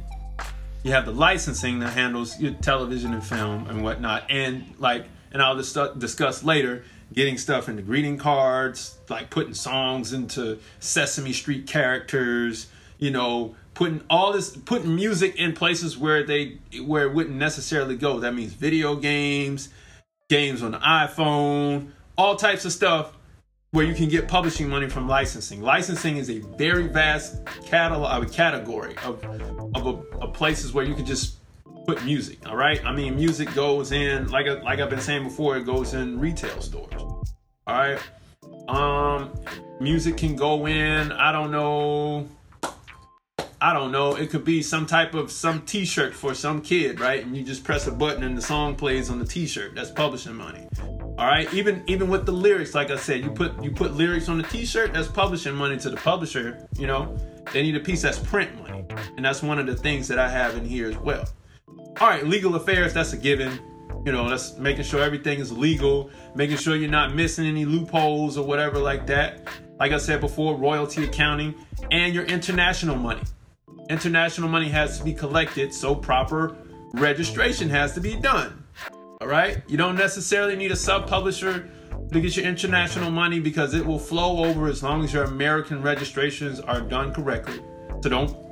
you 0.84 0.92
have 0.92 1.06
the 1.06 1.12
licensing 1.12 1.80
that 1.80 1.92
handles 1.94 2.40
your 2.40 2.54
television 2.54 3.14
and 3.14 3.24
film 3.24 3.68
and 3.68 3.84
whatnot, 3.84 4.24
and 4.30 4.74
like, 4.80 5.06
and 5.32 5.42
I'll 5.42 5.58
dis- 5.58 5.78
discuss 5.98 6.44
later 6.44 6.84
getting 7.14 7.38
stuff 7.38 7.70
into 7.70 7.82
greeting 7.82 8.18
cards, 8.18 8.98
like 9.10 9.30
putting 9.30 9.54
songs 9.54 10.14
into 10.14 10.60
Sesame 10.80 11.34
Street 11.34 11.68
characters, 11.68 12.68
you 13.00 13.12
know, 13.12 13.56
putting 13.74 14.02
all 14.10 14.32
this, 14.32 14.56
putting 14.56 14.96
music 14.96 15.36
in 15.36 15.54
places 15.54 15.98
where 15.98 16.24
they 16.24 16.60
where 16.86 17.04
it 17.04 17.14
wouldn't 17.14 17.36
necessarily 17.36 17.98
go. 17.98 18.20
That 18.20 18.34
means 18.34 18.54
video 18.54 18.96
games, 18.96 19.70
games 20.30 20.64
on 20.64 20.72
the 20.72 20.80
iPhone, 20.80 21.92
all 22.18 22.36
types 22.36 22.66
of 22.66 22.72
stuff 22.72 23.14
where 23.72 23.86
you 23.86 23.94
can 23.94 24.10
get 24.10 24.28
publishing 24.28 24.68
money 24.68 24.90
from 24.90 25.08
licensing. 25.08 25.62
Licensing 25.62 26.18
is 26.18 26.30
a 26.30 26.40
very 26.40 26.88
vast 26.88 27.46
catalog, 27.66 28.24
a 28.24 28.30
category 28.30 28.96
of 29.04 29.24
of, 29.76 29.88
a, 29.88 30.18
of 30.20 30.34
places 30.34 30.74
where 30.74 30.86
you 30.86 30.96
can 30.96 31.06
just 31.06 31.36
put 31.86 32.04
music. 32.04 32.40
All 32.48 32.56
right, 32.56 32.84
I 32.86 32.92
mean, 32.92 33.16
music 33.16 33.54
goes 33.54 33.92
in 33.92 34.30
like 34.30 34.48
like 34.64 34.80
I've 34.80 34.90
been 34.90 35.02
saying 35.02 35.24
before, 35.24 35.58
it 35.58 35.66
goes 35.66 35.94
in 35.94 36.20
retail 36.20 36.62
stores. 36.62 37.02
All 37.68 37.78
right, 37.78 38.00
um, 38.68 39.34
music 39.80 40.18
can 40.18 40.36
go 40.36 40.68
in. 40.68 41.12
I 41.12 41.32
don't 41.32 41.52
know. 41.52 42.28
I 43.60 43.74
don't 43.74 43.92
know. 43.92 44.16
It 44.16 44.30
could 44.30 44.46
be 44.46 44.62
some 44.62 44.86
type 44.86 45.16
of 45.16 45.32
some 45.32 45.64
T-shirt 45.64 46.14
for 46.14 46.36
some 46.36 46.62
kid, 46.62 47.00
right? 47.00 47.26
And 47.26 47.36
you 47.36 47.44
just 47.44 47.64
press 47.64 47.88
a 47.88 47.92
button 47.92 48.24
and 48.24 48.38
the 48.38 48.42
song 48.42 48.76
plays 48.76 49.10
on 49.10 49.18
the 49.18 49.26
T-shirt. 49.26 49.74
That's 49.74 49.90
publishing 49.90 50.36
money. 50.36 50.68
All 51.18 51.26
right. 51.26 51.52
Even 51.54 51.84
even 51.88 52.10
with 52.10 52.26
the 52.26 52.32
lyrics, 52.32 52.76
like 52.76 52.92
I 52.92 52.98
said, 52.98 53.24
you 53.24 53.32
put 53.32 53.62
you 53.64 53.72
put 53.72 53.94
lyrics 53.94 54.30
on 54.30 54.38
the 54.38 54.44
T-shirt. 54.44 54.94
That's 54.94 55.08
publishing 55.08 55.56
money 55.56 55.78
to 55.78 55.90
the 55.90 55.98
publisher. 55.98 56.68
You 56.78 56.88
know, 56.88 57.18
they 57.54 57.64
need 57.64 57.76
a 57.76 57.80
piece 57.80 58.04
that's 58.04 58.20
print 58.20 58.56
money, 58.62 58.86
and 59.16 59.26
that's 59.26 59.42
one 59.42 59.58
of 59.58 59.66
the 59.66 59.76
things 59.76 60.08
that 60.10 60.20
I 60.20 60.30
have 60.30 60.56
in 60.56 60.66
here 60.66 60.88
as 60.88 60.98
well. 60.98 61.28
All 62.00 62.08
right, 62.08 62.26
legal 62.26 62.56
affairs. 62.56 62.94
That's 62.94 63.14
a 63.14 63.18
given. 63.18 63.60
You 64.06 64.12
know, 64.12 64.30
that's 64.30 64.58
making 64.58 64.84
sure 64.84 65.02
everything 65.02 65.40
is 65.40 65.52
legal, 65.52 66.12
making 66.36 66.58
sure 66.58 66.76
you're 66.76 66.90
not 66.90 67.16
missing 67.16 67.46
any 67.46 67.66
loopholes 67.66 68.38
or 68.38 68.46
whatever 68.46 68.78
like 68.78 69.08
that. 69.08 69.48
Like 69.80 69.92
I 69.92 69.98
said 69.98 70.22
before, 70.22 70.56
royalty 70.56 71.04
accounting 71.04 71.56
and 71.92 72.14
your 72.14 72.26
international 72.26 72.96
money. 72.96 73.24
International 73.90 74.50
money 74.50 74.70
has 74.70 75.00
to 75.00 75.04
be 75.04 75.14
collected, 75.14 75.74
so 75.74 75.96
proper 75.96 76.56
registration 76.94 77.70
has 77.70 77.94
to 77.94 78.02
be 78.02 78.16
done. 78.16 78.64
All 79.20 79.28
right? 79.28 79.64
You 79.68 79.78
don't 79.78 79.96
necessarily 79.96 80.56
need 80.56 80.72
a 80.72 80.76
sub 80.76 81.08
publisher 81.08 81.70
to 82.12 82.22
get 82.22 82.38
your 82.38 82.46
international 82.46 83.10
money 83.10 83.40
because 83.40 83.74
it 83.74 83.86
will 83.86 84.00
flow 84.00 84.46
over 84.46 84.68
as 84.68 84.84
long 84.84 85.04
as 85.04 85.12
your 85.12 85.24
American 85.24 85.82
registrations 85.82 86.60
are 86.60 86.82
done 86.82 87.14
correctly. 87.14 87.60
So 88.02 88.10
don't 88.10 88.48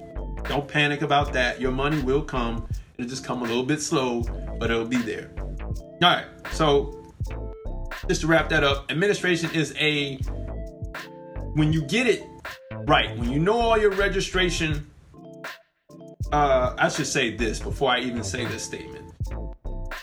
don't 0.46 0.68
panic 0.68 1.02
about 1.02 1.34
that. 1.34 1.60
Your 1.62 1.72
money 1.72 2.02
will 2.02 2.22
come. 2.22 2.68
It'll 2.98 3.10
just 3.10 3.26
come 3.26 3.42
a 3.42 3.46
little 3.46 3.64
bit 3.64 3.82
slow, 3.82 4.22
but 4.60 4.70
it'll 4.70 4.86
be 4.86 4.98
there. 4.98 5.32
All 5.38 5.98
right. 6.02 6.26
So 6.52 7.14
just 8.08 8.22
to 8.22 8.28
wrap 8.28 8.50
that 8.50 8.64
up, 8.64 8.92
administration 8.92 9.52
is 9.54 9.74
a 9.78 10.18
when 11.54 11.72
you 11.74 11.84
get 11.84 12.08
it 12.08 12.24
right, 12.88 13.16
when 13.18 13.32
you 13.32 13.40
know 13.40 13.60
all 13.60 13.78
your 13.78 13.92
registration 13.92 14.90
uh, 16.32 16.76
I 16.78 16.90
should 16.90 17.08
say 17.08 17.36
this 17.36 17.60
before 17.60 17.92
I 17.92 18.00
even 18.00 18.24
say 18.24 18.46
this 18.46 18.64
statement. 18.64 19.05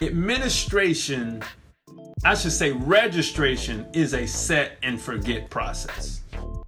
Administration, 0.03 1.45
I 2.25 2.35
should 2.35 2.51
say 2.51 2.73
registration, 2.73 3.87
is 3.93 4.15
a 4.15 4.27
set 4.27 4.77
and 4.83 5.01
forget 5.01 5.49
process. 5.49 6.23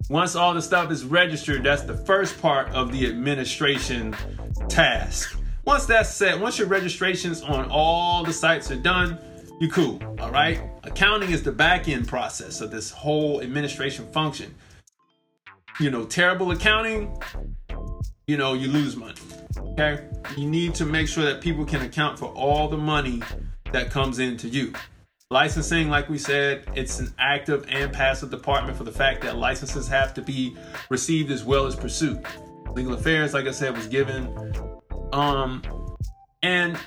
Once 0.09 0.37
all 0.37 0.53
the 0.53 0.61
stuff 0.61 0.89
is 0.89 1.03
registered, 1.03 1.61
that's 1.61 1.81
the 1.81 1.97
first 1.97 2.41
part 2.41 2.69
of 2.69 2.93
the 2.93 3.05
administration 3.05 4.15
task. 4.69 5.37
Once 5.65 5.85
that's 5.85 6.13
set, 6.13 6.39
once 6.39 6.57
your 6.57 6.69
registrations 6.69 7.41
on 7.41 7.69
all 7.69 8.23
the 8.23 8.31
sites 8.31 8.71
are 8.71 8.77
done, 8.77 9.17
you're 9.59 9.71
cool. 9.71 9.99
All 10.21 10.31
right. 10.31 10.61
Accounting 10.83 11.31
is 11.31 11.43
the 11.43 11.51
back 11.51 11.89
end 11.89 12.07
process 12.07 12.61
of 12.61 12.71
this 12.71 12.89
whole 12.89 13.41
administration 13.41 14.07
function. 14.13 14.55
You 15.81 15.91
know, 15.91 16.05
terrible 16.05 16.51
accounting, 16.51 17.21
you 18.27 18.37
know, 18.37 18.53
you 18.53 18.69
lose 18.69 18.95
money. 18.95 19.19
Okay? 19.57 20.05
You 20.37 20.47
need 20.47 20.75
to 20.75 20.85
make 20.85 21.07
sure 21.07 21.25
that 21.25 21.41
people 21.41 21.65
can 21.65 21.81
account 21.81 22.19
for 22.19 22.27
all 22.27 22.67
the 22.67 22.77
money 22.77 23.21
that 23.71 23.89
comes 23.89 24.19
into 24.19 24.47
you. 24.47 24.73
Licensing, 25.31 25.89
like 25.89 26.07
we 26.07 26.17
said, 26.17 26.65
it's 26.75 26.99
an 26.99 27.13
active 27.17 27.65
and 27.67 27.91
passive 27.91 28.29
department 28.29 28.77
for 28.77 28.83
the 28.83 28.91
fact 28.91 29.21
that 29.23 29.37
licenses 29.37 29.87
have 29.87 30.13
to 30.13 30.21
be 30.21 30.55
received 30.89 31.31
as 31.31 31.43
well 31.43 31.65
as 31.65 31.75
pursued. 31.75 32.23
Legal 32.73 32.93
affairs, 32.93 33.33
like 33.33 33.47
I 33.47 33.51
said, 33.51 33.75
was 33.75 33.87
given. 33.87 34.53
Um, 35.11 35.63
and 36.43 36.77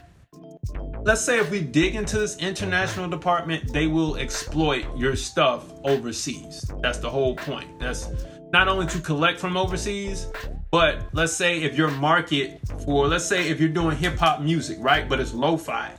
let's 1.03 1.21
say 1.21 1.39
if 1.39 1.51
we 1.51 1.61
dig 1.61 1.95
into 1.95 2.19
this 2.19 2.37
international 2.39 3.09
department, 3.09 3.73
they 3.73 3.87
will 3.87 4.17
exploit 4.17 4.85
your 4.97 5.17
stuff 5.17 5.73
overseas. 5.83 6.71
That's 6.81 6.99
the 6.99 7.11
whole 7.11 7.35
point. 7.35 7.81
That's 7.81 8.09
not 8.53 8.69
only 8.69 8.87
to 8.87 9.01
collect 9.01 9.41
from 9.41 9.57
overseas, 9.57 10.31
but 10.71 11.03
let's 11.13 11.33
say 11.33 11.63
if 11.63 11.77
your 11.77 11.91
market 11.91 12.61
for, 12.85 13.07
let's 13.09 13.25
say 13.25 13.49
if 13.49 13.61
you're 13.61 13.69
doing 13.69 13.97
hip 13.97 14.17
hop 14.17 14.41
music, 14.41 14.79
right? 14.81 15.09
But 15.09 15.21
it's 15.21 15.33
lo 15.33 15.57
fi. 15.57 15.93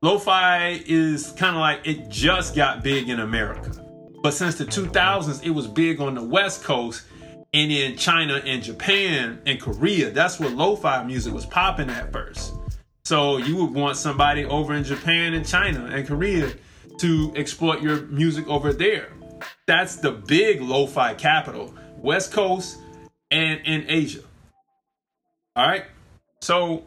Lo 0.00 0.18
fi 0.18 0.82
is 0.86 1.32
kind 1.32 1.56
of 1.56 1.60
like 1.60 1.86
it 1.86 2.08
just 2.08 2.54
got 2.54 2.82
big 2.82 3.08
in 3.08 3.20
America. 3.20 3.84
But 4.22 4.34
since 4.34 4.56
the 4.56 4.64
2000s, 4.64 5.44
it 5.44 5.50
was 5.50 5.66
big 5.66 6.00
on 6.00 6.14
the 6.14 6.22
West 6.22 6.62
Coast 6.62 7.04
and 7.52 7.70
in 7.70 7.96
China 7.96 8.40
and 8.44 8.62
Japan 8.62 9.40
and 9.46 9.60
Korea. 9.60 10.10
That's 10.10 10.40
where 10.40 10.50
lo 10.50 10.76
fi 10.76 11.02
music 11.04 11.34
was 11.34 11.46
popping 11.46 11.90
at 11.90 12.12
first. 12.12 12.54
So 13.04 13.38
you 13.38 13.56
would 13.56 13.74
want 13.74 13.96
somebody 13.96 14.44
over 14.44 14.74
in 14.74 14.84
Japan 14.84 15.34
and 15.34 15.46
China 15.46 15.86
and 15.86 16.06
Korea 16.06 16.52
to 16.98 17.32
exploit 17.34 17.82
your 17.82 18.02
music 18.02 18.46
over 18.48 18.72
there. 18.72 19.12
That's 19.66 19.96
the 19.96 20.12
big 20.12 20.62
lo 20.62 20.86
fi 20.86 21.14
capital. 21.14 21.74
West 21.98 22.32
Coast, 22.32 22.78
and 23.32 23.60
in 23.66 23.86
Asia. 23.88 24.20
All 25.56 25.66
right. 25.66 25.84
So 26.40 26.84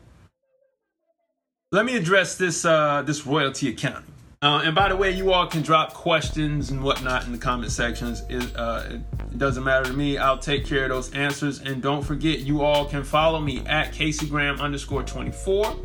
let 1.72 1.86
me 1.86 1.98
address 1.98 2.38
this 2.38 2.64
uh, 2.64 3.02
this 3.02 3.26
royalty 3.26 3.70
accounting. 3.70 4.12
Uh, 4.42 4.62
and 4.64 4.76
by 4.76 4.90
the 4.90 4.96
way, 4.96 5.10
you 5.10 5.34
all 5.34 5.48
can 5.48 5.64
drop 5.64 5.94
questions 5.94 6.70
and 6.70 6.84
whatnot 6.84 7.26
in 7.26 7.32
the 7.32 7.38
comment 7.38 7.72
sections. 7.72 8.22
It, 8.30 8.56
uh, 8.56 8.84
it, 8.90 9.38
doesn't 9.40 9.64
matter 9.64 9.86
to 9.86 9.94
me. 9.94 10.18
I'll 10.18 10.38
take 10.38 10.66
care 10.66 10.84
of 10.84 10.90
those 10.90 11.12
answers. 11.14 11.60
And 11.60 11.82
don't 11.82 12.04
forget, 12.04 12.40
you 12.40 12.62
all 12.62 12.86
can 12.86 13.04
follow 13.04 13.42
me 13.42 13.66
at 13.66 13.92
Casey 13.92 14.28
Graham 14.28 14.62
underscore 14.62 15.04
24. 15.04 15.76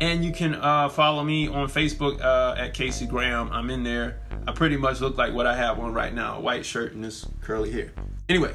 And 0.00 0.24
you 0.24 0.32
can 0.32 0.54
uh, 0.54 0.88
follow 0.88 1.22
me 1.22 1.46
on 1.46 1.68
Facebook 1.68 2.20
uh, 2.22 2.54
at 2.56 2.72
Casey 2.72 3.06
Graham. 3.06 3.50
I'm 3.52 3.68
in 3.68 3.82
there. 3.82 4.20
I 4.48 4.52
pretty 4.52 4.78
much 4.78 5.00
look 5.00 5.18
like 5.18 5.34
what 5.34 5.46
I 5.46 5.54
have 5.54 5.78
on 5.78 5.92
right 5.92 6.14
now 6.14 6.38
a 6.38 6.40
white 6.40 6.64
shirt 6.64 6.94
and 6.94 7.04
this 7.04 7.26
curly 7.42 7.70
hair. 7.70 7.92
Anyway, 8.30 8.54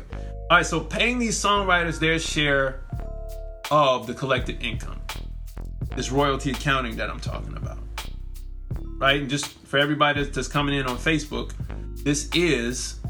all 0.49 0.55
right, 0.55 0.65
so 0.65 0.79
paying 0.79 1.19
these 1.19 1.37
songwriters 1.37 1.99
their 1.99 2.17
share 2.17 2.79
of 3.69 4.07
the 4.07 4.13
collected 4.13 4.63
income, 4.63 5.01
this 5.97 6.13
royalty 6.13 6.51
accounting 6.51 6.95
that 6.95 7.09
I'm 7.09 7.19
talking 7.19 7.57
about, 7.57 7.79
right? 8.99 9.19
And 9.19 9.29
just 9.29 9.47
for 9.47 9.77
everybody 9.77 10.23
that's 10.23 10.47
coming 10.47 10.75
in 10.75 10.85
on 10.85 10.95
Facebook, 10.95 11.51
this 12.05 12.29
is 12.33 13.01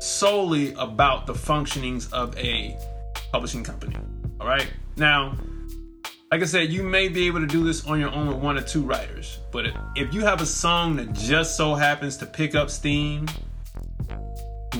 solely 0.00 0.72
about 0.78 1.26
the 1.26 1.34
functionings 1.34 2.10
of 2.10 2.34
a 2.38 2.74
publishing 3.32 3.62
company. 3.62 3.96
All 4.40 4.46
right. 4.46 4.72
Now, 4.96 5.36
like 6.32 6.40
I 6.40 6.46
said, 6.46 6.72
you 6.72 6.82
may 6.82 7.08
be 7.08 7.26
able 7.26 7.40
to 7.40 7.46
do 7.46 7.64
this 7.64 7.86
on 7.86 8.00
your 8.00 8.12
own 8.12 8.28
with 8.28 8.38
one 8.38 8.56
or 8.56 8.62
two 8.62 8.80
writers, 8.80 9.40
but 9.52 9.66
if 9.94 10.14
you 10.14 10.22
have 10.22 10.40
a 10.40 10.46
song 10.46 10.96
that 10.96 11.12
just 11.12 11.58
so 11.58 11.74
happens 11.74 12.16
to 12.16 12.24
pick 12.24 12.54
up 12.54 12.70
steam 12.70 13.26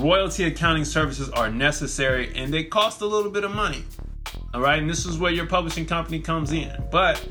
royalty 0.01 0.45
accounting 0.45 0.85
services 0.85 1.29
are 1.31 1.51
necessary 1.51 2.33
and 2.35 2.53
they 2.53 2.65
cost 2.65 3.01
a 3.01 3.07
little 3.07 3.31
bit 3.31 3.45
of 3.45 3.55
money. 3.55 3.85
All 4.53 4.61
right, 4.61 4.79
and 4.81 4.89
this 4.91 5.07
is 5.07 5.19
where 5.19 5.31
your 5.31 5.47
publishing 5.47 5.87
company 5.87 6.21
comes 6.21 6.53
in. 6.53 6.73
But, 6.91 7.27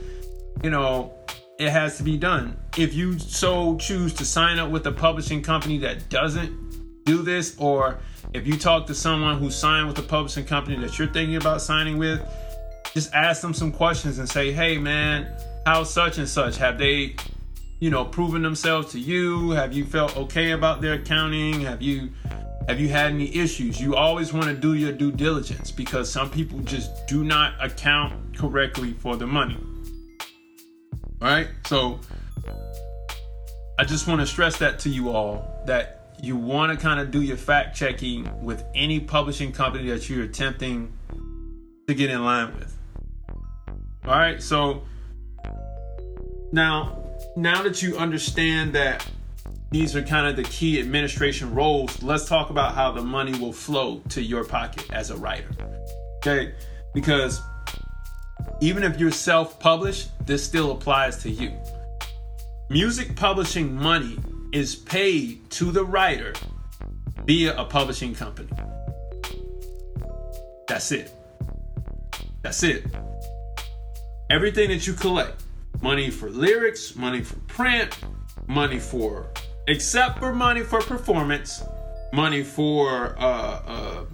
you 0.63 0.69
know, 0.69 1.13
it 1.59 1.69
has 1.69 1.97
to 1.97 2.03
be 2.03 2.17
done. 2.17 2.57
If 2.77 2.93
you 2.93 3.19
so 3.19 3.77
choose 3.77 4.13
to 4.15 4.25
sign 4.25 4.59
up 4.59 4.69
with 4.69 4.87
a 4.87 4.91
publishing 4.91 5.41
company 5.41 5.77
that 5.79 6.09
doesn't 6.09 7.03
do 7.03 7.21
this, 7.21 7.57
or 7.57 7.99
if 8.33 8.47
you 8.47 8.57
talk 8.57 8.87
to 8.87 8.95
someone 8.95 9.37
who 9.39 9.51
signed 9.51 9.87
with 9.87 9.99
a 9.99 10.03
publishing 10.03 10.45
company 10.45 10.77
that 10.77 10.97
you're 10.97 11.11
thinking 11.11 11.35
about 11.35 11.61
signing 11.61 11.97
with, 11.97 12.21
just 12.93 13.13
ask 13.13 13.41
them 13.41 13.53
some 13.53 13.71
questions 13.71 14.19
and 14.19 14.29
say, 14.29 14.51
hey 14.51 14.77
man, 14.77 15.27
how 15.65 15.83
such 15.83 16.17
and 16.17 16.27
such? 16.27 16.55
Have 16.57 16.77
they, 16.77 17.15
you 17.79 17.89
know, 17.89 18.05
proven 18.05 18.41
themselves 18.41 18.91
to 18.93 18.99
you? 18.99 19.51
Have 19.51 19.73
you 19.73 19.85
felt 19.85 20.15
okay 20.15 20.51
about 20.51 20.81
their 20.81 20.93
accounting? 20.93 21.61
Have 21.61 21.81
you 21.81 22.09
have 22.69 22.79
you 22.79 22.87
had 22.87 23.07
any 23.11 23.35
issues? 23.35 23.81
You 23.81 23.95
always 23.95 24.31
want 24.31 24.45
to 24.45 24.53
do 24.53 24.75
your 24.75 24.91
due 24.91 25.11
diligence 25.11 25.71
because 25.71 26.07
some 26.07 26.29
people 26.29 26.59
just 26.59 27.07
do 27.07 27.23
not 27.23 27.55
account 27.59 28.37
correctly 28.37 28.93
for 28.93 29.17
the 29.17 29.25
money. 29.25 29.57
All 31.19 31.27
right? 31.27 31.47
So 31.65 31.99
I 33.79 33.85
just 33.85 34.07
want 34.07 34.21
to 34.21 34.27
stress 34.27 34.59
that 34.59 34.77
to 34.81 34.89
you 34.89 35.09
all 35.09 35.63
that 35.65 36.13
you 36.21 36.35
want 36.35 36.71
to 36.71 36.77
kind 36.77 36.99
of 36.99 37.09
do 37.09 37.23
your 37.23 37.37
fact 37.37 37.75
checking 37.75 38.29
with 38.43 38.63
any 38.75 38.99
publishing 38.99 39.51
company 39.51 39.89
that 39.89 40.07
you're 40.07 40.25
attempting 40.25 40.93
to 41.87 41.95
get 41.95 42.11
in 42.11 42.23
line 42.23 42.53
with. 42.53 42.77
All 44.05 44.11
right? 44.11 44.43
So 44.43 44.83
now 46.51 47.03
now 47.35 47.63
that 47.63 47.81
you 47.81 47.97
understand 47.97 48.73
that 48.73 49.03
these 49.71 49.95
are 49.95 50.01
kind 50.01 50.27
of 50.27 50.35
the 50.35 50.49
key 50.49 50.79
administration 50.79 51.53
roles. 51.53 52.01
Let's 52.01 52.27
talk 52.27 52.49
about 52.49 52.73
how 52.73 52.91
the 52.91 53.03
money 53.03 53.37
will 53.37 53.53
flow 53.53 54.01
to 54.09 54.21
your 54.21 54.43
pocket 54.43 54.89
as 54.91 55.11
a 55.11 55.17
writer. 55.17 55.49
Okay? 56.17 56.53
Because 56.93 57.41
even 58.61 58.83
if 58.83 58.99
you're 58.99 59.11
self 59.11 59.59
published, 59.59 60.09
this 60.25 60.43
still 60.43 60.71
applies 60.71 61.21
to 61.23 61.29
you. 61.29 61.53
Music 62.69 63.15
publishing 63.15 63.75
money 63.75 64.17
is 64.51 64.75
paid 64.75 65.49
to 65.51 65.71
the 65.71 65.85
writer 65.85 66.33
via 67.25 67.55
a 67.55 67.65
publishing 67.65 68.15
company. 68.15 68.49
That's 70.67 70.91
it. 70.91 71.13
That's 72.41 72.63
it. 72.63 72.85
Everything 74.31 74.69
that 74.69 74.87
you 74.87 74.93
collect 74.93 75.43
money 75.81 76.09
for 76.09 76.29
lyrics, 76.29 76.95
money 76.95 77.21
for 77.21 77.35
print, 77.41 77.97
money 78.47 78.79
for 78.79 79.29
except 79.69 80.17
for 80.17 80.33
money 80.33 80.61
for 80.61 80.81
performance, 80.81 81.63
money 82.11 82.43
for 82.43 83.15
uh, 83.19 83.61
uh, 83.65 84.05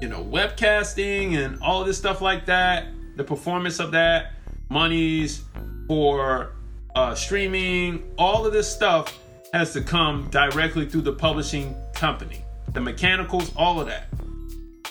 you 0.00 0.08
know 0.08 0.24
webcasting 0.24 1.36
and 1.36 1.60
all 1.60 1.84
this 1.84 1.98
stuff 1.98 2.20
like 2.20 2.46
that, 2.46 2.86
the 3.16 3.24
performance 3.24 3.80
of 3.80 3.90
that, 3.90 4.32
monies 4.70 5.42
for 5.88 6.52
uh, 6.94 7.14
streaming, 7.14 8.08
all 8.16 8.46
of 8.46 8.52
this 8.52 8.72
stuff 8.72 9.18
has 9.52 9.72
to 9.72 9.80
come 9.80 10.28
directly 10.30 10.88
through 10.88 11.02
the 11.02 11.12
publishing 11.12 11.74
company, 11.92 12.44
the 12.72 12.80
mechanicals, 12.80 13.52
all 13.56 13.80
of 13.80 13.88
that. 13.88 14.06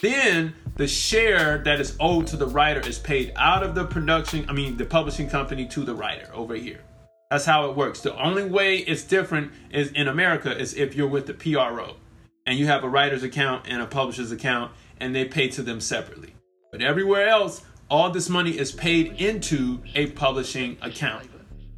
Then 0.02 0.54
the 0.76 0.88
share 0.88 1.60
that 1.60 1.80
is 1.80 1.96
owed 2.02 2.28
to 2.28 2.36
the 2.36 2.48
writer 2.48 2.82
is 2.82 3.00
paid 3.00 3.32
out 3.38 3.64
of 3.64 3.74
the 3.74 3.86
production, 3.86 4.46
I 4.50 4.54
mean, 4.54 4.76
the 4.76 4.86
publishing 4.86 5.30
company 5.30 5.66
to 5.68 5.86
the 5.86 5.96
writer 5.96 6.30
over 6.34 6.56
here. 6.56 6.82
That's 7.34 7.46
how 7.46 7.68
it 7.68 7.76
works. 7.76 8.02
The 8.02 8.16
only 8.16 8.46
way 8.46 8.78
it's 8.78 9.02
different 9.04 9.54
is 9.72 9.90
in 9.94 10.08
America 10.08 10.56
is 10.56 10.76
if 10.76 10.94
you're 10.94 11.08
with 11.08 11.26
the 11.26 11.34
PRO 11.34 11.96
and 12.46 12.60
you 12.60 12.68
have 12.68 12.84
a 12.84 12.88
writer's 12.88 13.24
account 13.24 13.66
and 13.68 13.82
a 13.82 13.88
publisher's 13.88 14.32
account 14.32 14.72
and 15.00 15.16
they 15.16 15.26
pay 15.26 15.48
to 15.48 15.64
them 15.64 15.82
separately. 15.82 16.36
But 16.72 16.84
everywhere 16.84 17.28
else, 17.28 17.64
all 17.90 18.12
this 18.12 18.30
money 18.30 18.52
is 18.52 18.72
paid 18.72 19.20
into 19.20 19.82
a 19.96 20.12
publishing 20.12 20.78
account. 20.84 21.28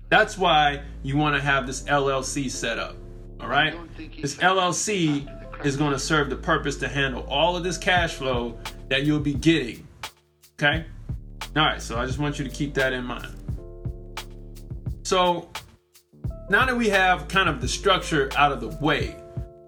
That's 0.09 0.37
why 0.37 0.81
you 1.03 1.15
want 1.15 1.37
to 1.37 1.41
have 1.41 1.65
this 1.67 1.83
LLC 1.83 2.51
set 2.51 2.77
up. 2.77 2.97
All 3.39 3.47
right? 3.47 3.77
This 3.97 4.35
LLC 4.35 5.65
is 5.65 5.77
going 5.77 5.93
to 5.93 5.99
serve 5.99 6.29
the 6.29 6.35
purpose 6.35 6.75
to 6.79 6.89
handle 6.89 7.25
all 7.29 7.55
of 7.55 7.63
this 7.63 7.77
cash 7.77 8.15
flow 8.15 8.59
that 8.89 9.05
you'll 9.05 9.21
be 9.21 9.33
getting. 9.35 9.87
Okay? 10.59 10.85
All 11.55 11.63
right, 11.63 11.81
so 11.81 11.97
I 11.97 12.05
just 12.05 12.19
want 12.19 12.39
you 12.39 12.43
to 12.43 12.51
keep 12.51 12.73
that 12.73 12.91
in 12.91 13.05
mind. 13.05 13.44
So 15.05 15.47
now 16.49 16.65
that 16.65 16.75
we 16.75 16.89
have 16.89 17.27
kind 17.27 17.47
of 17.47 17.61
the 17.61 17.67
structure 17.67 18.31
out 18.35 18.51
of 18.51 18.59
the 18.59 18.69
way, 18.83 19.15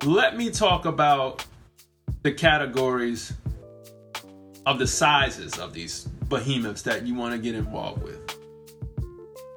let 0.03 0.35
me 0.35 0.49
talk 0.49 0.85
about 0.85 1.45
the 2.23 2.31
categories 2.31 3.33
of 4.65 4.79
the 4.79 4.87
sizes 4.87 5.59
of 5.59 5.73
these 5.73 6.05
behemoths 6.27 6.81
that 6.81 7.05
you 7.05 7.13
want 7.13 7.33
to 7.33 7.37
get 7.37 7.53
involved 7.53 8.01
with. 8.01 8.19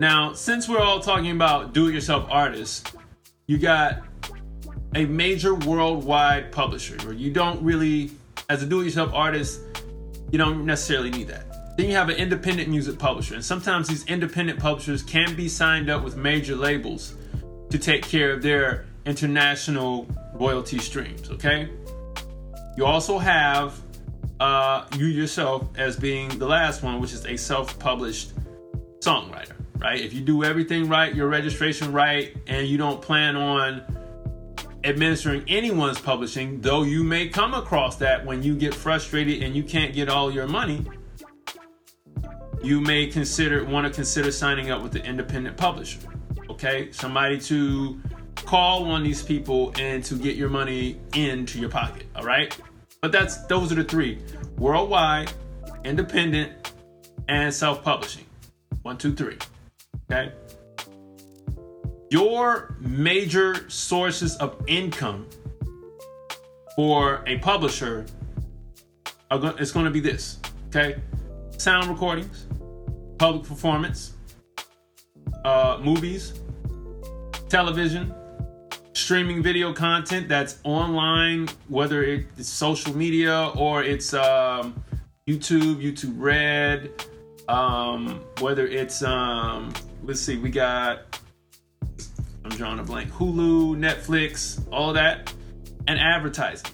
Now, 0.00 0.34
since 0.34 0.68
we're 0.68 0.82
all 0.82 1.00
talking 1.00 1.30
about 1.30 1.72
do 1.72 1.88
it 1.88 1.94
yourself 1.94 2.26
artists, 2.30 2.84
you 3.46 3.56
got 3.56 4.02
a 4.94 5.06
major 5.06 5.54
worldwide 5.54 6.52
publisher 6.52 6.98
where 7.06 7.14
you 7.14 7.32
don't 7.32 7.62
really, 7.64 8.10
as 8.50 8.62
a 8.62 8.66
do 8.66 8.82
it 8.82 8.84
yourself 8.84 9.14
artist, 9.14 9.62
you 10.30 10.36
don't 10.36 10.66
necessarily 10.66 11.10
need 11.10 11.28
that. 11.28 11.49
Then 11.76 11.88
you 11.88 11.94
have 11.94 12.08
an 12.08 12.16
independent 12.16 12.68
music 12.68 12.98
publisher, 12.98 13.34
and 13.34 13.44
sometimes 13.44 13.88
these 13.88 14.04
independent 14.06 14.58
publishers 14.58 15.02
can 15.02 15.34
be 15.34 15.48
signed 15.48 15.88
up 15.88 16.04
with 16.04 16.16
major 16.16 16.56
labels 16.56 17.14
to 17.70 17.78
take 17.78 18.02
care 18.02 18.32
of 18.32 18.42
their 18.42 18.86
international 19.06 20.06
royalty 20.34 20.78
streams. 20.78 21.30
Okay. 21.30 21.68
You 22.76 22.84
also 22.84 23.18
have 23.18 23.80
uh, 24.40 24.86
you 24.96 25.06
yourself 25.06 25.68
as 25.76 25.96
being 25.96 26.28
the 26.38 26.46
last 26.46 26.82
one, 26.82 27.00
which 27.00 27.12
is 27.12 27.24
a 27.26 27.36
self-published 27.36 28.32
songwriter. 29.00 29.54
Right. 29.78 30.00
If 30.00 30.12
you 30.12 30.20
do 30.20 30.44
everything 30.44 30.88
right, 30.88 31.14
your 31.14 31.28
registration 31.28 31.92
right, 31.92 32.36
and 32.46 32.66
you 32.66 32.76
don't 32.76 33.00
plan 33.00 33.36
on 33.36 33.82
administering 34.84 35.44
anyone's 35.48 36.00
publishing, 36.00 36.60
though 36.60 36.82
you 36.82 37.02
may 37.02 37.28
come 37.28 37.54
across 37.54 37.96
that 37.96 38.24
when 38.24 38.42
you 38.42 38.54
get 38.54 38.74
frustrated 38.74 39.42
and 39.42 39.54
you 39.54 39.62
can't 39.62 39.94
get 39.94 40.08
all 40.08 40.30
your 40.30 40.46
money 40.46 40.84
you 42.62 42.80
may 42.80 43.06
consider 43.06 43.64
want 43.64 43.86
to 43.86 43.92
consider 43.92 44.30
signing 44.30 44.70
up 44.70 44.82
with 44.82 44.94
an 44.96 45.02
independent 45.02 45.56
publisher. 45.56 46.00
Okay, 46.48 46.92
somebody 46.92 47.38
to 47.40 48.00
call 48.34 48.84
on 48.84 49.02
these 49.02 49.22
people 49.22 49.72
and 49.78 50.04
to 50.04 50.14
get 50.14 50.36
your 50.36 50.48
money 50.48 51.00
into 51.14 51.58
your 51.58 51.70
pocket. 51.70 52.06
All 52.16 52.24
right, 52.24 52.56
but 53.00 53.12
that's 53.12 53.38
those 53.46 53.72
are 53.72 53.76
the 53.76 53.84
three: 53.84 54.18
worldwide, 54.58 55.32
independent, 55.84 56.72
and 57.28 57.52
self-publishing. 57.52 58.24
One, 58.82 58.98
two, 58.98 59.14
three. 59.14 59.38
Okay. 60.10 60.32
Your 62.10 62.76
major 62.80 63.70
sources 63.70 64.36
of 64.38 64.60
income 64.66 65.28
for 66.74 67.22
a 67.26 67.38
publisher 67.38 68.06
are 69.30 69.38
go- 69.38 69.56
it's 69.58 69.70
going 69.70 69.84
to 69.84 69.92
be 69.92 70.00
this. 70.00 70.38
Okay, 70.68 71.00
sound 71.56 71.88
recordings, 71.88 72.46
public 73.20 73.46
performance, 73.46 74.14
uh, 75.44 75.78
movies, 75.82 76.40
television, 77.50 78.14
streaming 78.94 79.42
video 79.42 79.74
content 79.74 80.26
that's 80.26 80.58
online, 80.64 81.46
whether 81.68 82.02
it's 82.02 82.48
social 82.48 82.96
media 82.96 83.52
or 83.56 83.84
it's 83.84 84.14
um, 84.14 84.82
YouTube, 85.28 85.82
YouTube 85.82 86.14
Red, 86.16 86.90
um, 87.46 88.22
whether 88.38 88.66
it's 88.66 89.02
um, 89.02 89.70
let's 90.02 90.20
see, 90.20 90.38
we 90.38 90.48
got 90.48 91.20
I'm 92.42 92.52
drawing 92.52 92.78
a 92.78 92.82
blank, 92.82 93.10
Hulu, 93.10 93.76
Netflix, 93.76 94.66
all 94.72 94.94
that, 94.94 95.30
and 95.86 96.00
advertising. 96.00 96.70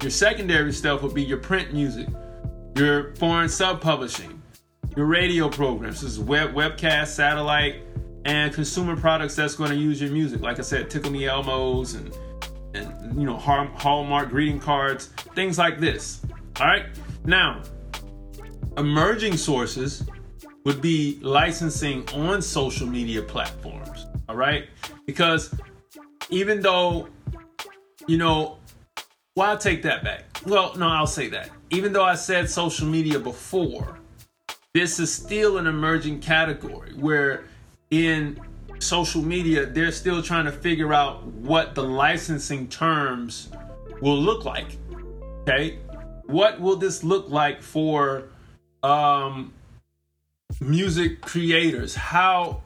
Your 0.00 0.12
secondary 0.12 0.72
stuff 0.72 1.02
would 1.02 1.12
be 1.12 1.24
your 1.24 1.38
print 1.38 1.74
music, 1.74 2.06
your 2.76 3.16
foreign 3.16 3.48
sub 3.48 3.80
publishing, 3.80 4.37
your 4.98 5.06
radio 5.06 5.48
programs. 5.48 6.00
This 6.00 6.10
is 6.10 6.18
web, 6.18 6.54
webcast, 6.54 7.06
satellite, 7.06 7.82
and 8.24 8.52
consumer 8.52 8.96
products 8.96 9.36
that's 9.36 9.54
going 9.54 9.70
to 9.70 9.76
use 9.76 10.00
your 10.00 10.10
music. 10.10 10.40
Like 10.40 10.58
I 10.58 10.62
said, 10.62 10.90
Tickle 10.90 11.12
Me 11.12 11.22
Elmos 11.22 11.94
and 11.94 12.12
and 12.74 13.16
you 13.16 13.24
know 13.24 13.36
Hallmark 13.36 14.28
greeting 14.28 14.58
cards, 14.58 15.06
things 15.36 15.56
like 15.56 15.78
this. 15.78 16.20
All 16.58 16.66
right. 16.66 16.86
Now, 17.24 17.62
emerging 18.76 19.36
sources 19.36 20.04
would 20.64 20.82
be 20.82 21.20
licensing 21.22 22.06
on 22.08 22.42
social 22.42 22.88
media 22.88 23.22
platforms. 23.22 24.04
All 24.28 24.34
right, 24.34 24.66
because 25.06 25.54
even 26.28 26.60
though 26.60 27.06
you 28.08 28.18
know, 28.18 28.58
well, 29.36 29.50
I'll 29.50 29.58
take 29.58 29.84
that 29.84 30.02
back. 30.02 30.24
Well, 30.44 30.74
no, 30.74 30.88
I'll 30.88 31.06
say 31.06 31.28
that. 31.28 31.50
Even 31.70 31.92
though 31.92 32.04
I 32.04 32.16
said 32.16 32.50
social 32.50 32.88
media 32.88 33.20
before, 33.20 33.97
this 34.74 34.98
is 34.98 35.12
still 35.12 35.58
an 35.58 35.66
emerging 35.66 36.20
category 36.20 36.92
where 36.94 37.44
in 37.90 38.38
social 38.78 39.22
media 39.22 39.66
they're 39.66 39.92
still 39.92 40.22
trying 40.22 40.44
to 40.44 40.52
figure 40.52 40.92
out 40.92 41.24
what 41.24 41.74
the 41.74 41.82
licensing 41.82 42.68
terms 42.68 43.48
will 44.00 44.18
look 44.18 44.44
like 44.44 44.76
okay? 45.48 45.78
What 46.26 46.60
will 46.60 46.76
this 46.76 47.02
look 47.02 47.30
like 47.30 47.62
for 47.62 48.24
um 48.82 49.52
music 50.60 51.20
creators? 51.20 51.94
How 51.94 52.62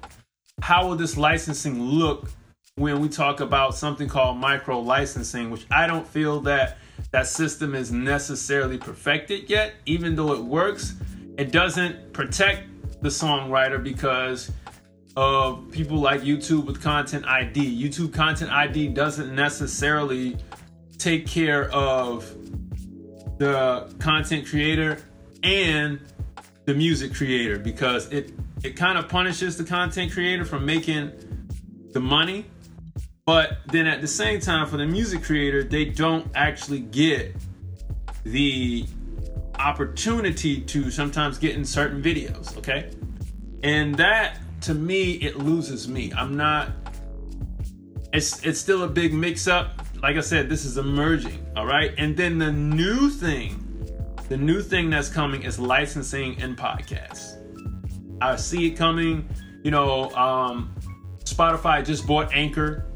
how 0.60 0.88
will 0.88 0.96
this 0.96 1.16
licensing 1.16 1.80
look 1.80 2.30
when 2.76 3.00
we 3.00 3.08
talk 3.08 3.40
about 3.40 3.74
something 3.74 4.08
called 4.08 4.38
micro 4.38 4.80
licensing 4.80 5.50
which 5.50 5.66
i 5.70 5.86
don't 5.86 6.06
feel 6.06 6.40
that 6.40 6.78
that 7.10 7.26
system 7.26 7.74
is 7.74 7.92
necessarily 7.92 8.78
perfected 8.78 9.50
yet 9.50 9.74
even 9.84 10.16
though 10.16 10.32
it 10.32 10.40
works 10.40 10.94
it 11.42 11.50
doesn't 11.50 12.12
protect 12.12 12.68
the 13.02 13.08
songwriter 13.08 13.82
because 13.82 14.52
of 15.16 15.68
people 15.72 15.98
like 15.98 16.20
YouTube 16.20 16.66
with 16.66 16.80
Content 16.80 17.26
ID. 17.26 17.82
YouTube 17.82 18.14
Content 18.14 18.52
ID 18.52 18.90
doesn't 18.90 19.34
necessarily 19.34 20.36
take 20.98 21.26
care 21.26 21.68
of 21.72 22.32
the 23.38 23.92
content 23.98 24.46
creator 24.46 25.02
and 25.42 25.98
the 26.64 26.74
music 26.74 27.12
creator 27.12 27.58
because 27.58 28.06
it 28.12 28.32
it 28.62 28.76
kind 28.76 28.96
of 28.96 29.08
punishes 29.08 29.56
the 29.56 29.64
content 29.64 30.12
creator 30.12 30.44
from 30.44 30.64
making 30.64 31.10
the 31.92 31.98
money 31.98 32.46
but 33.26 33.58
then 33.72 33.88
at 33.88 34.00
the 34.00 34.06
same 34.06 34.38
time 34.38 34.68
for 34.68 34.76
the 34.76 34.86
music 34.86 35.24
creator 35.24 35.64
they 35.64 35.84
don't 35.84 36.30
actually 36.36 36.78
get 36.78 37.34
the 38.22 38.86
opportunity 39.62 40.60
to 40.60 40.90
sometimes 40.90 41.38
get 41.38 41.54
in 41.54 41.64
certain 41.64 42.02
videos 42.02 42.56
okay? 42.58 42.90
And 43.62 43.94
that 43.96 44.38
to 44.62 44.74
me 44.74 45.12
it 45.14 45.38
loses 45.38 45.88
me. 45.88 46.12
I'm 46.12 46.36
not 46.36 46.70
it's 48.12 48.44
it's 48.44 48.60
still 48.60 48.82
a 48.82 48.88
big 48.88 49.14
mix 49.14 49.48
up 49.48 49.86
like 50.02 50.16
i 50.16 50.20
said 50.20 50.48
this 50.48 50.64
is 50.64 50.76
emerging 50.76 51.46
all 51.56 51.66
right? 51.66 51.94
And 51.98 52.16
then 52.16 52.38
the 52.38 52.52
new 52.52 53.08
thing 53.08 53.58
the 54.28 54.36
new 54.36 54.62
thing 54.62 54.90
that's 54.90 55.08
coming 55.08 55.42
is 55.42 55.58
licensing 55.58 56.40
and 56.40 56.56
podcasts. 56.56 57.38
I 58.20 58.36
see 58.36 58.66
it 58.66 58.76
coming 58.76 59.28
you 59.62 59.70
know 59.70 60.10
um 60.10 60.74
spotify 61.24 61.84
just 61.84 62.06
bought 62.06 62.32
anchor 62.32 62.86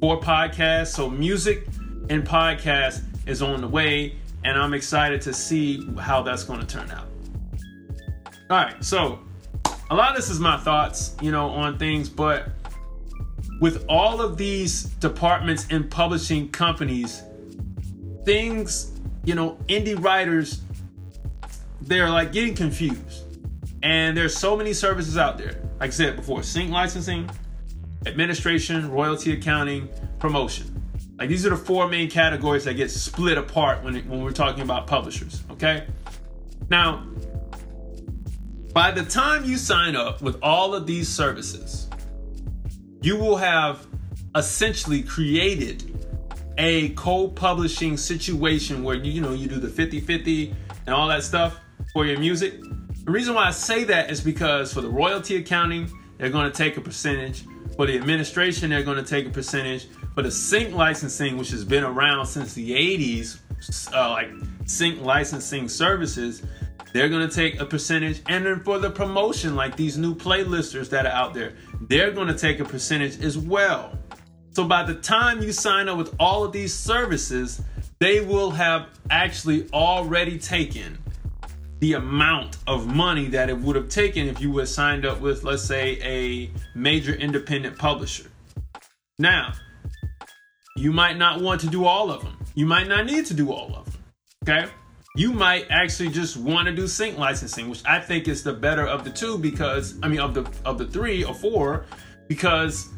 for 0.00 0.20
podcasts 0.20 0.88
so 0.88 1.10
music 1.10 1.66
and 2.08 2.24
podcasts 2.26 3.02
is 3.26 3.42
on 3.42 3.60
the 3.60 3.68
way 3.68 4.16
and 4.44 4.58
i'm 4.58 4.74
excited 4.74 5.20
to 5.20 5.32
see 5.32 5.88
how 5.98 6.22
that's 6.22 6.44
going 6.44 6.60
to 6.60 6.66
turn 6.66 6.90
out 6.90 7.06
all 8.50 8.56
right 8.56 8.82
so 8.84 9.18
a 9.90 9.94
lot 9.94 10.10
of 10.10 10.16
this 10.16 10.30
is 10.30 10.40
my 10.40 10.56
thoughts, 10.56 11.14
you 11.20 11.30
know, 11.30 11.48
on 11.50 11.78
things, 11.78 12.08
but 12.08 12.48
with 13.60 13.84
all 13.88 14.20
of 14.20 14.36
these 14.36 14.84
departments 14.84 15.66
and 15.70 15.90
publishing 15.90 16.48
companies, 16.50 17.22
things, 18.24 18.92
you 19.24 19.34
know, 19.34 19.58
indie 19.68 20.02
writers, 20.02 20.62
they're 21.82 22.10
like 22.10 22.32
getting 22.32 22.54
confused. 22.54 23.24
And 23.82 24.16
there's 24.16 24.36
so 24.36 24.56
many 24.56 24.72
services 24.72 25.18
out 25.18 25.36
there. 25.36 25.60
Like 25.78 25.88
I 25.88 25.92
said 25.92 26.16
before, 26.16 26.42
sync 26.42 26.70
licensing, 26.70 27.28
administration, 28.06 28.90
royalty 28.90 29.32
accounting, 29.32 29.88
promotion. 30.18 30.73
Like 31.18 31.28
these 31.28 31.46
are 31.46 31.50
the 31.50 31.56
four 31.56 31.88
main 31.88 32.10
categories 32.10 32.64
that 32.64 32.74
get 32.74 32.90
split 32.90 33.38
apart 33.38 33.82
when, 33.84 33.94
when 34.08 34.22
we're 34.22 34.32
talking 34.32 34.62
about 34.62 34.86
publishers, 34.86 35.42
okay? 35.50 35.86
Now, 36.70 37.06
by 38.72 38.90
the 38.90 39.04
time 39.04 39.44
you 39.44 39.56
sign 39.56 39.94
up 39.94 40.20
with 40.20 40.36
all 40.42 40.74
of 40.74 40.86
these 40.86 41.08
services, 41.08 41.88
you 43.02 43.16
will 43.16 43.36
have 43.36 43.86
essentially 44.34 45.02
created 45.02 45.90
a 46.58 46.88
co-publishing 46.90 47.96
situation 47.96 48.82
where 48.82 48.96
you, 48.96 49.12
you 49.12 49.20
know 49.20 49.32
you 49.32 49.46
do 49.46 49.60
the 49.60 49.68
50-50 49.68 50.54
and 50.86 50.94
all 50.94 51.08
that 51.08 51.22
stuff 51.22 51.60
for 51.92 52.06
your 52.06 52.18
music. 52.18 52.60
The 53.04 53.10
reason 53.10 53.34
why 53.34 53.46
I 53.46 53.50
say 53.50 53.84
that 53.84 54.10
is 54.10 54.20
because 54.20 54.72
for 54.72 54.80
the 54.80 54.88
royalty 54.88 55.36
accounting, 55.36 55.90
they're 56.18 56.30
going 56.30 56.50
to 56.50 56.56
take 56.56 56.76
a 56.76 56.80
percentage. 56.80 57.44
For 57.76 57.86
the 57.86 57.96
administration, 57.96 58.70
they're 58.70 58.82
going 58.82 58.96
to 58.96 59.08
take 59.08 59.26
a 59.26 59.30
percentage. 59.30 59.88
For 60.14 60.22
the 60.22 60.30
sync 60.30 60.74
licensing, 60.74 61.36
which 61.36 61.50
has 61.50 61.64
been 61.64 61.82
around 61.82 62.26
since 62.26 62.54
the 62.54 62.70
80s, 62.70 63.38
uh, 63.92 64.10
like 64.10 64.30
sync 64.64 65.00
licensing 65.02 65.68
services, 65.68 66.42
they're 66.92 67.08
going 67.08 67.28
to 67.28 67.34
take 67.34 67.58
a 67.60 67.66
percentage. 67.66 68.22
And 68.28 68.46
then 68.46 68.60
for 68.60 68.78
the 68.78 68.90
promotion, 68.90 69.56
like 69.56 69.76
these 69.76 69.98
new 69.98 70.14
playlisters 70.14 70.88
that 70.90 71.06
are 71.06 71.12
out 71.12 71.34
there, 71.34 71.54
they're 71.82 72.12
going 72.12 72.28
to 72.28 72.38
take 72.38 72.60
a 72.60 72.64
percentage 72.64 73.20
as 73.20 73.36
well. 73.36 73.98
So 74.52 74.62
by 74.62 74.84
the 74.84 74.94
time 74.94 75.42
you 75.42 75.50
sign 75.50 75.88
up 75.88 75.98
with 75.98 76.14
all 76.20 76.44
of 76.44 76.52
these 76.52 76.72
services, 76.72 77.60
they 77.98 78.20
will 78.20 78.52
have 78.52 78.86
actually 79.10 79.68
already 79.72 80.38
taken 80.38 80.96
the 81.80 81.94
amount 81.94 82.58
of 82.68 82.86
money 82.86 83.26
that 83.26 83.50
it 83.50 83.58
would 83.58 83.74
have 83.74 83.88
taken 83.88 84.28
if 84.28 84.40
you 84.40 84.52
were 84.52 84.64
signed 84.64 85.04
up 85.04 85.20
with, 85.20 85.42
let's 85.42 85.64
say, 85.64 85.98
a 86.02 86.50
major 86.76 87.14
independent 87.14 87.76
publisher. 87.76 88.30
Now, 89.18 89.54
you 90.76 90.92
might 90.92 91.16
not 91.16 91.40
want 91.40 91.60
to 91.62 91.66
do 91.68 91.84
all 91.84 92.10
of 92.10 92.22
them. 92.22 92.36
You 92.54 92.66
might 92.66 92.88
not 92.88 93.06
need 93.06 93.26
to 93.26 93.34
do 93.34 93.52
all 93.52 93.74
of 93.76 93.92
them. 93.92 94.02
Okay? 94.46 94.70
you 95.16 95.32
might 95.32 95.66
actually 95.70 96.08
just 96.08 96.36
want 96.36 96.66
to 96.66 96.74
do 96.74 96.88
sync 96.88 97.16
licensing, 97.16 97.68
which 97.68 97.82
I 97.86 98.00
think 98.00 98.26
is 98.26 98.42
the 98.42 98.52
better 98.52 98.84
of 98.84 99.04
the 99.04 99.10
two 99.10 99.38
because 99.38 99.96
I 100.02 100.08
mean 100.08 100.18
of 100.18 100.34
the 100.34 100.44
of 100.64 100.76
the 100.76 100.86
three 100.86 101.22
or 101.22 101.34
four, 101.34 101.86
because 102.26 102.88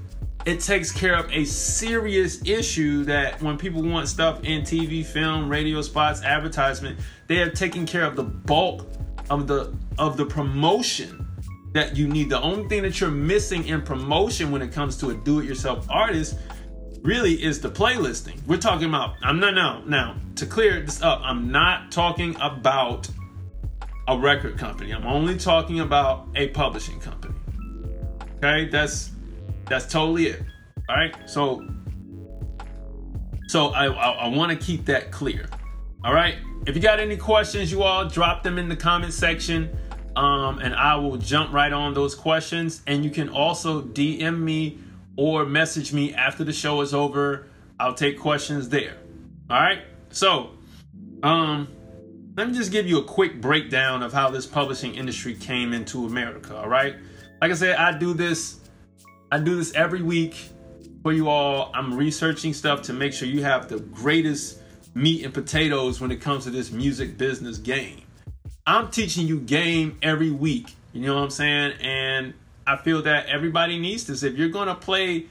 it 0.46 0.60
takes 0.60 0.90
care 0.90 1.14
of 1.14 1.30
a 1.30 1.44
serious 1.44 2.42
issue 2.46 3.04
that 3.04 3.42
when 3.42 3.58
people 3.58 3.82
want 3.82 4.08
stuff 4.08 4.42
in 4.44 4.62
TV, 4.62 5.04
film, 5.04 5.50
radio 5.50 5.82
spots, 5.82 6.22
advertisement, 6.22 6.98
they 7.26 7.36
have 7.36 7.52
taken 7.52 7.84
care 7.84 8.04
of 8.04 8.16
the 8.16 8.22
bulk 8.22 8.86
of 9.28 9.46
the 9.46 9.74
of 9.98 10.16
the 10.16 10.24
promotion 10.24 11.22
that 11.74 11.96
you 11.96 12.08
need. 12.08 12.30
The 12.30 12.40
only 12.40 12.66
thing 12.68 12.82
that 12.84 12.98
you're 12.98 13.10
missing 13.10 13.66
in 13.66 13.82
promotion 13.82 14.50
when 14.50 14.62
it 14.62 14.72
comes 14.72 14.96
to 14.98 15.10
a 15.10 15.14
do-it-yourself 15.14 15.86
artist 15.90 16.38
really 17.06 17.42
is 17.42 17.60
the 17.60 17.70
playlisting. 17.70 18.44
We're 18.46 18.58
talking 18.58 18.88
about, 18.88 19.14
I'm 19.22 19.38
not 19.38 19.54
now, 19.54 19.82
now, 19.86 20.16
to 20.34 20.44
clear 20.44 20.80
this 20.80 21.00
up, 21.00 21.20
I'm 21.22 21.52
not 21.52 21.92
talking 21.92 22.36
about 22.40 23.08
a 24.08 24.18
record 24.18 24.58
company. 24.58 24.92
I'm 24.92 25.06
only 25.06 25.38
talking 25.38 25.80
about 25.80 26.26
a 26.34 26.48
publishing 26.48 26.98
company. 27.00 27.34
Okay, 28.38 28.68
that's 28.68 29.10
that's 29.68 29.86
totally 29.86 30.26
it. 30.26 30.42
All 30.88 30.96
right, 30.96 31.14
so 31.28 31.66
so 33.48 33.68
I 33.68 33.86
I, 33.86 34.10
I 34.10 34.28
want 34.28 34.52
to 34.52 34.64
keep 34.64 34.84
that 34.86 35.10
clear. 35.10 35.48
All 36.04 36.12
right, 36.12 36.36
if 36.66 36.76
you 36.76 36.82
got 36.82 37.00
any 37.00 37.16
questions, 37.16 37.72
you 37.72 37.82
all 37.82 38.08
drop 38.08 38.42
them 38.42 38.58
in 38.58 38.68
the 38.68 38.76
comment 38.76 39.12
section, 39.12 39.76
um, 40.14 40.58
and 40.58 40.74
I 40.74 40.96
will 40.96 41.16
jump 41.16 41.52
right 41.52 41.72
on 41.72 41.94
those 41.94 42.14
questions. 42.14 42.82
And 42.86 43.04
you 43.04 43.10
can 43.10 43.28
also 43.28 43.82
DM 43.82 44.38
me 44.38 44.78
or 45.16 45.46
message 45.46 45.92
me 45.92 46.14
after 46.14 46.44
the 46.44 46.52
show 46.52 46.80
is 46.80 46.94
over. 46.94 47.46
I'll 47.78 47.94
take 47.94 48.18
questions 48.18 48.68
there. 48.68 48.96
All 49.50 49.60
right. 49.60 49.82
So, 50.10 50.50
um, 51.22 51.68
let 52.36 52.48
me 52.48 52.54
just 52.54 52.70
give 52.70 52.86
you 52.86 52.98
a 52.98 53.04
quick 53.04 53.40
breakdown 53.40 54.02
of 54.02 54.12
how 54.12 54.30
this 54.30 54.46
publishing 54.46 54.94
industry 54.94 55.34
came 55.34 55.72
into 55.72 56.06
America. 56.06 56.56
All 56.56 56.68
right. 56.68 56.96
Like 57.40 57.50
I 57.50 57.54
said, 57.54 57.76
I 57.76 57.96
do 57.96 58.14
this. 58.14 58.60
I 59.30 59.38
do 59.38 59.56
this 59.56 59.74
every 59.74 60.02
week 60.02 60.36
for 61.02 61.12
you 61.12 61.28
all. 61.28 61.70
I'm 61.74 61.94
researching 61.94 62.52
stuff 62.52 62.82
to 62.82 62.92
make 62.92 63.12
sure 63.12 63.28
you 63.28 63.42
have 63.42 63.68
the 63.68 63.80
greatest 63.80 64.60
meat 64.94 65.24
and 65.24 65.32
potatoes 65.32 66.00
when 66.00 66.10
it 66.10 66.20
comes 66.20 66.44
to 66.44 66.50
this 66.50 66.70
music 66.70 67.18
business 67.18 67.58
game. 67.58 68.02
I'm 68.66 68.90
teaching 68.90 69.26
you 69.26 69.40
game 69.40 69.98
every 70.02 70.30
week. 70.30 70.74
You 70.92 71.06
know 71.06 71.14
what 71.14 71.22
I'm 71.22 71.30
saying? 71.30 71.72
And 71.80 72.34
I 72.66 72.76
feel 72.76 73.02
that 73.02 73.26
everybody 73.26 73.78
needs 73.78 74.04
this. 74.04 74.22
If 74.22 74.36
you're 74.36 74.48
going 74.48 74.68
to 74.68 74.74
play 74.74 75.26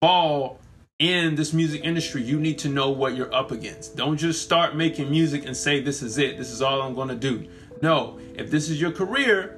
ball 0.00 0.58
in 0.98 1.34
this 1.34 1.52
music 1.52 1.84
industry, 1.84 2.22
you 2.22 2.40
need 2.40 2.58
to 2.58 2.68
know 2.68 2.90
what 2.90 3.14
you're 3.14 3.32
up 3.32 3.52
against. 3.52 3.96
Don't 3.96 4.16
just 4.16 4.42
start 4.42 4.74
making 4.76 5.10
music 5.10 5.46
and 5.46 5.56
say, 5.56 5.80
this 5.80 6.02
is 6.02 6.18
it. 6.18 6.36
This 6.36 6.50
is 6.50 6.60
all 6.62 6.82
I'm 6.82 6.94
going 6.94 7.08
to 7.08 7.14
do. 7.14 7.48
No, 7.80 8.18
if 8.34 8.50
this 8.50 8.68
is 8.68 8.80
your 8.80 8.90
career, 8.90 9.56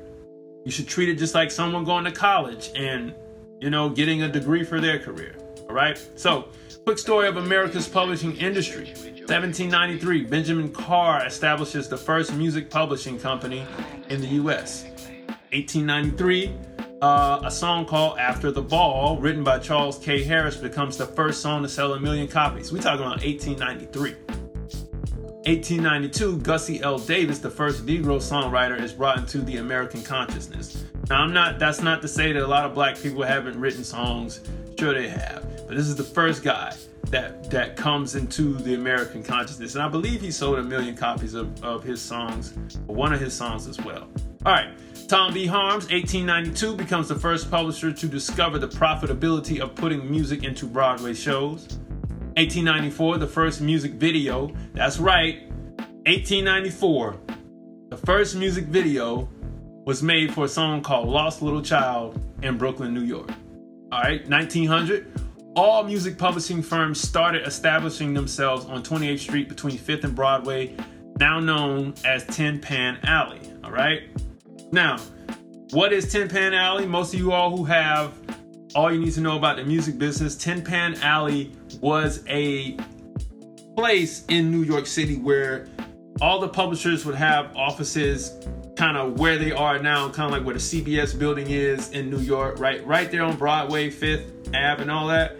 you 0.64 0.71
should 0.71 0.87
treat 0.87 1.09
it 1.09 1.16
just 1.16 1.35
like 1.35 1.51
someone 1.51 1.85
going 1.85 2.05
to 2.05 2.12
college 2.12 2.71
and, 2.77 3.14
you 3.61 3.71
know, 3.71 3.88
getting 3.88 4.23
a 4.23 4.29
degree 4.29 4.62
for 4.62 4.81
their 4.81 4.99
career. 4.99 5.37
All 5.68 5.75
right. 5.75 5.99
So, 6.16 6.49
quick 6.85 6.99
story 6.99 7.29
of 7.29 7.38
America's 7.38 7.88
publishing 7.88 8.37
industry. 8.37 8.92
1793, 9.27 10.25
Benjamin 10.25 10.73
Carr 10.73 11.27
establishes 11.27 11.88
the 11.88 11.97
first 11.97 12.35
music 12.35 12.68
publishing 12.68 13.18
company 13.18 13.64
in 14.09 14.21
the 14.21 14.27
U.S. 14.27 14.85
1893, 15.53 16.55
uh, 17.03 17.41
a 17.45 17.51
song 17.51 17.85
called 17.85 18.19
After 18.19 18.53
the 18.53 18.62
Ball, 18.62 19.19
written 19.19 19.43
by 19.43 19.59
Charles 19.59 19.99
K. 19.99 20.23
Harris, 20.23 20.57
becomes 20.57 20.97
the 20.97 21.07
first 21.07 21.43
song 21.43 21.62
to 21.62 21.69
sell 21.69 21.95
a 21.95 22.01
million 22.01 22.29
copies. 22.29 22.73
We're 22.73 22.81
talking 22.81 23.05
about 23.05 23.23
1893. 23.25 24.15
1892, 25.45 26.38
Gussie 26.38 26.81
L. 26.83 27.01
Davis, 27.01 27.41
the 27.41 27.51
first 27.51 27.85
Negro 27.85 28.19
songwriter, 28.19 28.81
is 28.81 28.93
brought 28.93 29.19
into 29.19 29.38
the 29.38 29.57
American 29.57 30.01
consciousness. 30.05 30.85
Now, 31.11 31.23
I'm 31.23 31.33
not. 31.33 31.59
That's 31.59 31.83
not 31.83 32.01
to 32.03 32.09
say 32.09 32.33
that 32.33 32.41
a 32.41 32.47
lot 32.47 32.65
of 32.65 32.75
Black 32.75 32.97
people 32.97 33.25
haven't 33.25 33.59
written 33.59 33.83
songs. 33.83 34.41
Sure, 34.79 34.95
they 34.95 35.09
have, 35.09 35.45
but 35.67 35.77
this 35.77 35.88
is 35.88 35.97
the 35.97 36.05
first 36.05 36.45
guy 36.45 36.73
that 37.07 37.51
that 37.51 37.77
comes 37.77 38.15
into 38.15 38.55
the 38.55 38.75
American 38.75 39.25
consciousness, 39.25 39.75
and 39.75 39.83
I 39.83 39.88
believe 39.88 40.21
he 40.21 40.31
sold 40.31 40.61
a 40.61 40.62
million 40.62 40.97
copies 40.97 41.35
of, 41.35 41.62
of 41.65 41.83
his 41.83 42.01
songs, 42.01 42.55
one 42.87 43.12
of 43.12 43.19
his 43.19 43.35
songs 43.35 43.67
as 43.67 43.81
well. 43.81 44.09
All 44.47 44.53
right, 44.53 44.73
Tom 45.12 45.35
B. 45.35 45.44
Harms, 45.44 45.90
1892, 45.90 46.75
becomes 46.75 47.07
the 47.07 47.14
first 47.14 47.51
publisher 47.51 47.92
to 47.92 48.07
discover 48.07 48.59
the 48.59 48.66
profitability 48.66 49.61
of 49.61 49.75
putting 49.75 50.11
music 50.11 50.42
into 50.42 50.66
Broadway 50.66 51.12
shows. 51.12 51.68
1894, 52.38 53.18
the 53.18 53.27
first 53.27 53.61
music 53.61 53.92
video. 53.92 54.51
That's 54.72 54.98
right, 54.98 55.42
1894, 56.07 57.20
the 57.90 57.96
first 57.98 58.37
music 58.37 58.64
video 58.64 59.29
was 59.85 60.03
made 60.03 60.33
for 60.33 60.46
a 60.46 60.48
song 60.48 60.81
called 60.81 61.09
Lost 61.09 61.42
Little 61.42 61.61
Child 61.61 62.18
in 62.42 62.57
Brooklyn, 62.57 62.94
New 62.94 63.03
York. 63.03 63.29
All 63.92 64.01
right, 64.01 64.27
1900, 64.27 65.12
all 65.55 65.85
music 65.85 66.16
publishing 66.16 66.62
firms 66.62 66.98
started 66.98 67.46
establishing 67.46 68.14
themselves 68.14 68.64
on 68.64 68.83
28th 68.83 69.18
Street 69.18 69.51
between 69.51 69.77
5th 69.77 70.05
and 70.05 70.14
Broadway, 70.14 70.75
now 71.18 71.38
known 71.38 71.92
as 72.03 72.25
Tin 72.29 72.59
Pan 72.59 72.98
Alley. 73.03 73.40
All 73.62 73.70
right, 73.70 74.05
now, 74.73 74.99
what 75.71 75.93
is 75.93 76.11
Tin 76.11 76.29
Pan 76.29 76.55
Alley? 76.55 76.87
Most 76.87 77.13
of 77.13 77.21
you 77.21 77.33
all 77.33 77.55
who 77.55 77.65
have 77.65 78.15
all 78.75 78.91
you 78.91 78.99
need 78.99 79.13
to 79.13 79.21
know 79.21 79.37
about 79.37 79.57
the 79.57 79.65
music 79.65 79.99
business, 79.99 80.35
Tin 80.35 80.65
Pan 80.65 80.95
Alley 81.03 81.53
was 81.81 82.25
a 82.27 82.77
place 83.77 84.25
in 84.29 84.51
New 84.51 84.63
York 84.63 84.87
City 84.87 85.17
where 85.17 85.69
all 86.21 86.41
the 86.41 86.49
publishers 86.49 87.05
would 87.05 87.15
have 87.15 87.55
offices 87.55 88.33
kind 88.77 88.97
of 88.97 89.19
where 89.19 89.37
they 89.37 89.53
are 89.53 89.79
now, 89.79 90.09
kind 90.09 90.27
of 90.27 90.39
like 90.39 90.45
where 90.45 90.55
the 90.55 90.61
CBS 90.61 91.19
building 91.19 91.51
is 91.51 91.91
in 91.91 92.11
New 92.11 92.21
York, 92.21 92.59
right? 92.59 92.85
Right 92.87 93.11
there 93.11 93.23
on 93.23 93.37
Broadway, 93.37 93.91
Fifth 93.91 94.49
Ave, 94.49 94.81
and 94.81 94.91
all 94.91 95.07
that. 95.09 95.37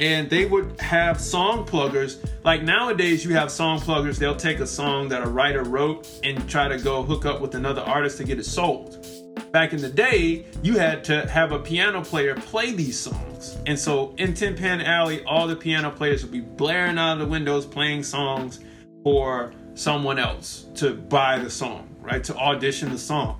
And 0.00 0.30
they 0.30 0.46
would 0.46 0.80
have 0.80 1.20
song 1.20 1.66
pluggers. 1.66 2.24
Like 2.42 2.62
nowadays, 2.62 3.22
you 3.22 3.34
have 3.34 3.50
song 3.50 3.78
pluggers, 3.78 4.18
they'll 4.18 4.34
take 4.34 4.60
a 4.60 4.66
song 4.66 5.10
that 5.10 5.22
a 5.22 5.28
writer 5.28 5.62
wrote 5.62 6.08
and 6.24 6.48
try 6.48 6.68
to 6.68 6.78
go 6.78 7.02
hook 7.02 7.26
up 7.26 7.42
with 7.42 7.54
another 7.54 7.82
artist 7.82 8.16
to 8.16 8.24
get 8.24 8.38
it 8.38 8.44
sold. 8.44 9.06
Back 9.52 9.74
in 9.74 9.80
the 9.82 9.90
day, 9.90 10.46
you 10.62 10.78
had 10.78 11.04
to 11.04 11.28
have 11.28 11.52
a 11.52 11.58
piano 11.58 12.02
player 12.02 12.34
play 12.34 12.72
these 12.72 12.98
songs. 12.98 13.58
And 13.66 13.78
so 13.78 14.14
in 14.16 14.32
Tin 14.32 14.56
Pan 14.56 14.80
Alley, 14.80 15.22
all 15.24 15.46
the 15.46 15.56
piano 15.56 15.90
players 15.90 16.22
would 16.22 16.32
be 16.32 16.40
blaring 16.40 16.96
out 16.96 17.14
of 17.14 17.18
the 17.18 17.26
windows 17.26 17.66
playing 17.66 18.02
songs 18.02 18.60
for 19.04 19.52
someone 19.74 20.18
else 20.18 20.66
to 20.76 20.94
buy 20.94 21.38
the 21.38 21.50
song, 21.50 21.94
right? 22.00 22.24
To 22.24 22.34
audition 22.36 22.90
the 22.90 22.98
song. 22.98 23.38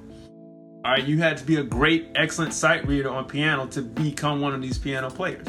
All 0.84 0.92
right, 0.92 1.04
you 1.04 1.18
had 1.18 1.38
to 1.38 1.44
be 1.44 1.56
a 1.56 1.62
great, 1.62 2.08
excellent 2.16 2.52
sight 2.52 2.86
reader 2.86 3.08
on 3.08 3.26
piano 3.26 3.66
to 3.68 3.80
become 3.80 4.40
one 4.42 4.54
of 4.54 4.60
these 4.60 4.78
piano 4.78 5.10
players. 5.10 5.46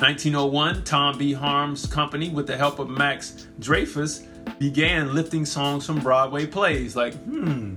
1901, 0.00 0.84
Tom 0.84 1.18
B. 1.18 1.32
Harms 1.34 1.84
Company, 1.84 2.30
with 2.30 2.46
the 2.46 2.56
help 2.56 2.78
of 2.78 2.88
Max 2.88 3.46
Dreyfus, 3.58 4.26
began 4.58 5.14
lifting 5.14 5.44
songs 5.44 5.84
from 5.84 6.00
Broadway 6.00 6.46
plays. 6.46 6.96
Like, 6.96 7.12
hmm, 7.14 7.74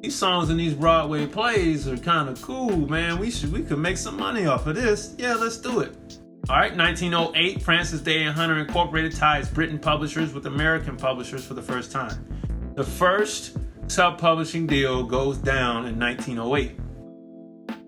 these 0.00 0.14
songs 0.14 0.48
in 0.48 0.56
these 0.56 0.72
Broadway 0.72 1.26
plays 1.26 1.86
are 1.86 1.98
kind 1.98 2.28
of 2.28 2.40
cool, 2.40 2.88
man. 2.88 3.18
We 3.18 3.30
should 3.30 3.52
we 3.52 3.62
could 3.62 3.78
make 3.78 3.98
some 3.98 4.16
money 4.16 4.46
off 4.46 4.66
of 4.66 4.74
this. 4.74 5.14
Yeah, 5.18 5.34
let's 5.34 5.58
do 5.58 5.80
it. 5.80 5.94
All 6.48 6.56
right, 6.56 6.76
1908, 6.76 7.62
Francis 7.62 8.00
Day 8.00 8.24
and 8.24 8.34
Hunter 8.34 8.58
Incorporated 8.58 9.14
ties 9.14 9.48
Britain 9.48 9.78
publishers 9.78 10.32
with 10.32 10.46
American 10.46 10.96
publishers 10.96 11.44
for 11.44 11.54
the 11.54 11.62
first 11.62 11.92
time. 11.92 12.26
The 12.74 12.82
first 12.82 13.58
self-publishing 13.88 14.66
deal 14.66 15.04
goes 15.04 15.36
down 15.36 15.86
in 15.86 15.98
1908. 15.98 16.81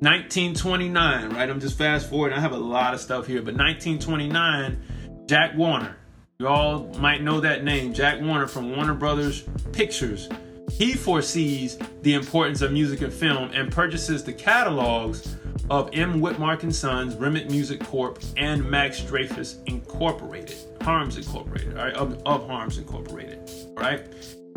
1929, 0.00 1.30
right? 1.30 1.50
I'm 1.50 1.60
just 1.60 1.78
fast 1.78 2.10
forward. 2.10 2.32
I 2.32 2.40
have 2.40 2.52
a 2.52 2.58
lot 2.58 2.94
of 2.94 3.00
stuff 3.00 3.26
here, 3.26 3.40
but 3.40 3.54
1929, 3.54 5.24
Jack 5.26 5.56
Warner. 5.56 5.96
You 6.38 6.48
all 6.48 6.88
might 6.98 7.22
know 7.22 7.40
that 7.40 7.64
name, 7.64 7.94
Jack 7.94 8.20
Warner 8.20 8.48
from 8.48 8.74
Warner 8.74 8.94
Brothers 8.94 9.44
Pictures 9.72 10.28
he 10.70 10.94
foresees 10.94 11.78
the 12.02 12.14
importance 12.14 12.60
of 12.62 12.72
music 12.72 13.00
and 13.02 13.12
film 13.12 13.50
and 13.52 13.70
purchases 13.70 14.24
the 14.24 14.32
catalogs 14.32 15.36
of 15.70 15.88
M. 15.92 16.20
Witmark 16.20 16.62
and 16.62 16.74
Sons, 16.74 17.14
Remick 17.14 17.48
Music 17.50 17.80
Corp., 17.80 18.18
and 18.36 18.68
Max 18.68 19.00
Dreyfus 19.00 19.58
Incorporated, 19.66 20.56
Harms 20.82 21.16
Incorporated, 21.16 21.78
all 21.78 21.84
right, 21.84 21.94
of, 21.94 22.20
of 22.26 22.46
Harms 22.48 22.78
Incorporated, 22.78 23.50
right? 23.74 24.06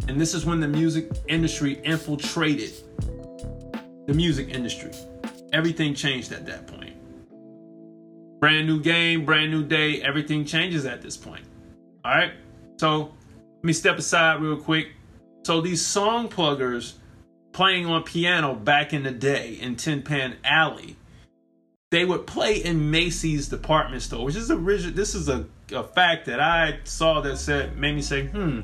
And 0.08 0.20
this 0.20 0.34
is 0.34 0.46
when 0.46 0.60
the 0.60 0.68
music 0.68 1.10
industry 1.28 1.80
infiltrated 1.84 2.74
the 4.08 4.14
music 4.14 4.50
industry. 4.50 4.92
Everything 5.58 5.94
changed 5.96 6.32
at 6.32 6.46
that 6.46 6.68
point. 6.68 6.96
Brand 8.40 8.68
new 8.68 8.80
game, 8.80 9.26
brand 9.26 9.52
new 9.52 9.64
day, 9.64 10.02
everything 10.02 10.46
changes 10.46 10.86
at 10.86 11.02
this 11.02 11.18
point. 11.18 11.44
All 12.06 12.14
right, 12.14 12.32
so 12.78 13.12
let 13.56 13.64
me 13.64 13.74
step 13.74 13.98
aside 13.98 14.40
real 14.42 14.58
quick 14.58 14.90
so 15.48 15.62
these 15.62 15.86
song 15.86 16.28
pluggers 16.28 16.96
playing 17.54 17.86
on 17.86 18.04
piano 18.04 18.54
back 18.54 18.92
in 18.92 19.04
the 19.04 19.12
day 19.12 19.54
in 19.54 19.78
Tin 19.78 20.02
Pan 20.02 20.36
Alley, 20.44 20.98
they 21.90 22.04
would 22.04 22.28
play 22.28 22.58
in 22.58 22.92
Macy's 22.92 23.48
department 23.48 24.02
store, 24.02 24.26
which 24.26 24.36
is 24.36 24.52
a 24.52 24.58
this 24.58 25.16
is 25.16 25.30
a, 25.30 25.46
a 25.72 25.84
fact 25.84 26.26
that 26.26 26.42
I 26.42 26.80
saw 26.84 27.22
that 27.22 27.38
said 27.38 27.78
made 27.78 27.96
me 27.96 28.02
say, 28.02 28.28
hmm, 28.28 28.60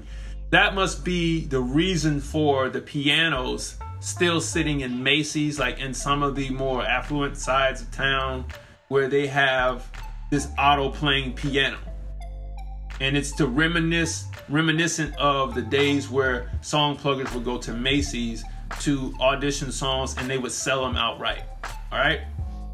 that 0.50 0.76
must 0.76 1.06
be 1.06 1.46
the 1.46 1.62
reason 1.62 2.20
for 2.20 2.68
the 2.68 2.82
pianos 2.82 3.78
still 4.04 4.42
sitting 4.42 4.82
in 4.82 5.02
Macy's, 5.02 5.60
like 5.60 5.80
in 5.80 5.94
some 5.94 6.24
of 6.24 6.36
the 6.36 6.50
more 6.50 6.84
affluent 6.84 7.38
sides 7.38 7.82
of 7.82 7.92
town 7.92 8.46
where 8.88 9.08
they 9.08 9.28
have 9.28 9.90
this 10.30 10.48
auto 10.58 10.90
playing 10.90 11.34
piano 11.34 11.78
and 13.00 13.18
it's 13.18 13.32
to 13.34 13.48
reminisce 13.48 14.26
reminiscent 14.50 15.16
of 15.18 15.56
the 15.56 15.62
days 15.62 16.10
where 16.10 16.52
song 16.62 16.96
pluggers 16.96 17.34
would 17.34 17.44
go 17.44 17.58
to 17.58 17.74
Macy's 17.74 18.44
to 18.80 19.14
audition 19.20 19.72
songs 19.72 20.16
and 20.18 20.30
they 20.30 20.38
would 20.38 20.52
sell 20.52 20.84
them 20.84 20.96
outright. 20.96 21.44
All 21.92 22.00
right, 22.00 22.22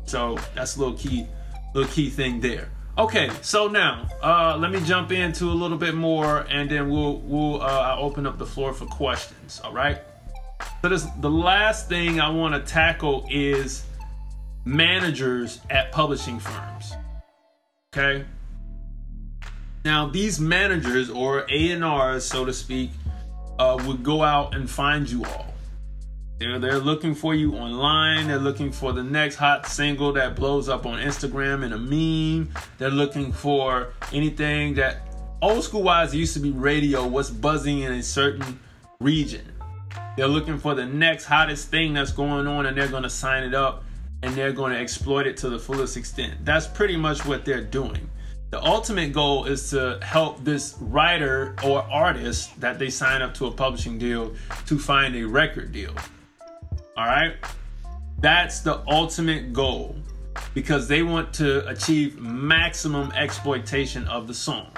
so 0.06 0.38
that's 0.56 0.76
a 0.76 0.80
little 0.80 0.98
key, 0.98 1.28
little 1.74 1.92
key 1.92 2.10
thing 2.10 2.39
there. 2.39 2.70
Okay, 2.98 3.30
so 3.42 3.68
now 3.68 4.08
uh, 4.22 4.58
let 4.58 4.72
me 4.72 4.82
jump 4.82 5.12
into 5.12 5.46
a 5.46 5.54
little 5.54 5.78
bit 5.78 5.96
more, 5.96 6.46
and 6.50 6.70
then 6.70 6.89
we'll 6.89 7.18
we'll 7.20 7.62
uh, 7.62 7.96
open 7.98 8.26
up 8.26 8.38
the 8.38 8.46
floor 8.46 8.74
for 8.74 8.86
questions. 8.86 9.62
All 9.63 9.74
right. 9.74 10.02
So 10.82 10.89
this 10.89 11.08
the 11.19 11.30
last 11.30 11.89
thing 11.89 12.19
I 12.19 12.30
want 12.30 12.54
to 12.54 12.72
tackle 12.72 13.26
is 13.30 13.84
managers 14.65 15.60
at 15.69 15.91
publishing 15.91 16.39
firms. 16.39 16.93
Okay, 17.93 18.26
now, 19.86 20.08
these 20.08 20.41
managers 20.41 21.10
or 21.10 21.45
A&Rs, 21.50 22.26
so 22.26 22.43
to 22.43 22.52
speak, 22.52 22.91
uh, 23.58 23.82
would 23.88 24.04
go 24.04 24.24
out 24.24 24.54
and 24.54 24.69
find 24.69 25.10
you 25.10 25.24
all. 25.24 25.54
They're, 26.38 26.60
they're 26.60 26.80
looking 26.80 27.15
for 27.15 27.34
you 27.34 27.56
online. 27.56 28.28
They're 28.28 28.39
looking 28.39 28.72
for 28.72 28.91
the 28.91 29.04
next 29.04 29.36
hot 29.36 29.67
single 29.67 30.13
that 30.13 30.36
blows 30.36 30.67
up 30.67 30.86
on 30.86 31.00
Instagram 31.00 31.63
in 31.63 31.74
a 31.74 31.78
meme. 31.78 32.54
They're 32.78 32.89
looking 32.89 33.32
for 33.32 33.93
anything 34.12 34.74
that 34.76 35.08
old 35.41 35.63
school 35.63 35.84
wise 35.84 36.13
used 36.13 36.34
to 36.34 36.39
be 36.39 36.52
radio, 36.52 37.08
what's 37.08 37.30
buzzing 37.30 37.80
in 37.80 37.93
a 37.93 38.04
certain 38.04 38.60
region. 39.00 39.45
They're 40.19 40.27
looking 40.27 40.58
for 40.58 40.75
the 40.75 40.86
next 40.86 41.23
hottest 41.23 41.69
thing 41.69 41.93
that's 41.93 42.12
going 42.12 42.45
on 42.45 42.65
and 42.65 42.77
they're 42.77 42.89
going 42.89 43.03
to 43.03 43.10
sign 43.10 43.45
it 43.45 43.53
up 43.53 43.86
and 44.21 44.36
they're 44.36 44.51
going 44.51 44.73
to 44.73 44.77
exploit 44.77 45.25
it 45.25 45.38
to 45.38 45.49
the 45.49 45.58
fullest 45.58 45.95
extent. 45.95 46.43
That's 46.43 46.67
pretty 46.67 46.97
much 46.97 47.25
what 47.25 47.45
they're 47.45 47.63
doing. 47.63 48.10
The 48.49 48.62
ultimate 48.62 49.13
goal 49.13 49.45
is 49.45 49.69
to 49.69 49.97
help 50.01 50.43
this 50.43 50.75
writer 50.82 51.55
or 51.63 51.84
artist 51.84 52.60
that 52.60 52.77
they 52.79 52.89
sign 52.89 53.21
up 53.21 53.34
to 53.36 53.45
a 53.45 53.51
publishing 53.51 53.97
deal 53.97 54.36
to 54.65 54.77
find 54.77 55.15
a 55.15 55.23
record 55.23 55.71
deal. 55.71 55.93
All 56.97 57.05
right? 57.05 57.36
That's 58.19 58.60
the 58.60 58.84
ultimate 58.91 59.53
goal 59.53 59.95
because 60.53 60.89
they 60.89 61.01
want 61.01 61.34
to 61.36 61.65
achieve 61.69 62.19
maximum 62.19 63.13
exploitation 63.13 64.05
of 64.10 64.27
the 64.27 64.34
song. 64.34 64.69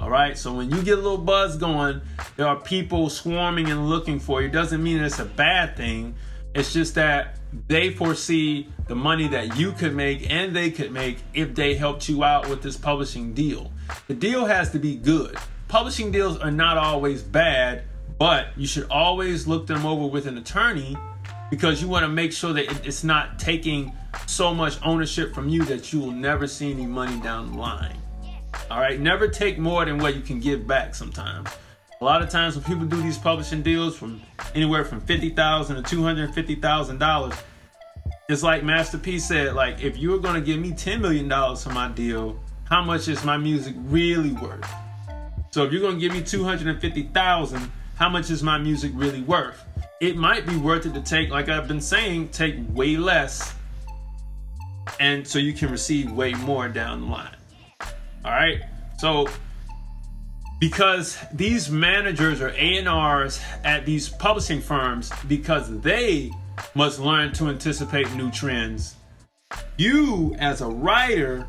All 0.00 0.08
right, 0.08 0.36
so 0.36 0.54
when 0.54 0.70
you 0.70 0.82
get 0.82 0.94
a 0.94 1.02
little 1.02 1.18
buzz 1.18 1.58
going, 1.58 2.00
there 2.36 2.46
are 2.46 2.56
people 2.56 3.10
swarming 3.10 3.68
and 3.68 3.90
looking 3.90 4.18
for 4.18 4.40
you. 4.40 4.48
It 4.48 4.52
doesn't 4.52 4.82
mean 4.82 4.98
it's 4.98 5.18
a 5.18 5.26
bad 5.26 5.76
thing. 5.76 6.14
It's 6.54 6.72
just 6.72 6.94
that 6.94 7.36
they 7.68 7.90
foresee 7.90 8.68
the 8.88 8.94
money 8.94 9.28
that 9.28 9.58
you 9.58 9.72
could 9.72 9.94
make 9.94 10.30
and 10.30 10.56
they 10.56 10.70
could 10.70 10.90
make 10.90 11.18
if 11.34 11.54
they 11.54 11.74
helped 11.74 12.08
you 12.08 12.24
out 12.24 12.48
with 12.48 12.62
this 12.62 12.78
publishing 12.78 13.34
deal. 13.34 13.72
The 14.08 14.14
deal 14.14 14.46
has 14.46 14.70
to 14.70 14.78
be 14.78 14.96
good. 14.96 15.36
Publishing 15.68 16.10
deals 16.10 16.38
are 16.38 16.50
not 16.50 16.78
always 16.78 17.22
bad, 17.22 17.82
but 18.18 18.48
you 18.56 18.66
should 18.66 18.88
always 18.90 19.46
look 19.46 19.66
them 19.66 19.84
over 19.84 20.06
with 20.06 20.26
an 20.26 20.38
attorney 20.38 20.96
because 21.50 21.82
you 21.82 21.88
want 21.88 22.04
to 22.04 22.08
make 22.08 22.32
sure 22.32 22.54
that 22.54 22.86
it's 22.86 23.04
not 23.04 23.38
taking 23.38 23.92
so 24.26 24.54
much 24.54 24.78
ownership 24.82 25.34
from 25.34 25.50
you 25.50 25.62
that 25.66 25.92
you 25.92 26.00
will 26.00 26.10
never 26.10 26.46
see 26.46 26.72
any 26.72 26.86
money 26.86 27.20
down 27.20 27.52
the 27.52 27.58
line. 27.58 27.99
All 28.70 28.80
right, 28.80 29.00
never 29.00 29.28
take 29.28 29.58
more 29.58 29.84
than 29.84 29.98
what 29.98 30.14
you 30.14 30.20
can 30.20 30.40
give 30.40 30.66
back 30.66 30.94
sometimes. 30.94 31.48
A 32.00 32.04
lot 32.04 32.22
of 32.22 32.30
times 32.30 32.54
when 32.54 32.64
people 32.64 32.86
do 32.86 33.02
these 33.02 33.18
publishing 33.18 33.62
deals 33.62 33.96
from 33.96 34.22
anywhere 34.54 34.84
from 34.84 35.00
fifty 35.00 35.30
thousand 35.30 35.76
to 35.76 35.82
two 35.82 36.02
hundred 36.02 36.34
fifty 36.34 36.54
thousand 36.54 36.98
dollars, 36.98 37.34
it's 38.28 38.42
like 38.42 38.62
Master 38.62 38.96
P 38.96 39.18
said, 39.18 39.54
like 39.54 39.82
if 39.82 39.98
you 39.98 40.10
were 40.10 40.18
gonna 40.18 40.40
give 40.40 40.58
me 40.58 40.72
ten 40.72 41.02
million 41.02 41.28
dollars 41.28 41.62
for 41.62 41.70
my 41.70 41.88
deal, 41.88 42.38
how 42.64 42.82
much 42.82 43.08
is 43.08 43.24
my 43.24 43.36
music 43.36 43.74
really 43.76 44.32
worth? 44.32 44.66
So 45.50 45.64
if 45.64 45.72
you're 45.72 45.82
gonna 45.82 45.98
give 45.98 46.12
me 46.12 46.22
two 46.22 46.44
hundred 46.44 46.68
and 46.68 46.80
fifty 46.80 47.02
thousand, 47.02 47.70
how 47.96 48.08
much 48.08 48.30
is 48.30 48.42
my 48.42 48.56
music 48.56 48.92
really 48.94 49.22
worth? 49.22 49.62
It 50.00 50.16
might 50.16 50.46
be 50.46 50.56
worth 50.56 50.86
it 50.86 50.94
to 50.94 51.02
take, 51.02 51.28
like 51.28 51.50
I've 51.50 51.68
been 51.68 51.80
saying, 51.82 52.28
take 52.28 52.54
way 52.70 52.96
less, 52.96 53.52
and 54.98 55.26
so 55.26 55.38
you 55.38 55.52
can 55.52 55.70
receive 55.70 56.10
way 56.12 56.32
more 56.32 56.68
down 56.68 57.02
the 57.02 57.06
line. 57.08 57.36
All 58.24 58.32
right, 58.32 58.60
so 58.98 59.28
because 60.60 61.16
these 61.32 61.70
managers 61.70 62.42
or 62.42 62.50
A&Rs 62.50 63.40
at 63.64 63.86
these 63.86 64.10
publishing 64.10 64.60
firms 64.60 65.10
because 65.26 65.80
they 65.80 66.30
must 66.74 67.00
learn 67.00 67.32
to 67.32 67.48
anticipate 67.48 68.12
new 68.14 68.30
trends. 68.30 68.96
You 69.78 70.36
as 70.38 70.60
a 70.60 70.66
writer, 70.66 71.46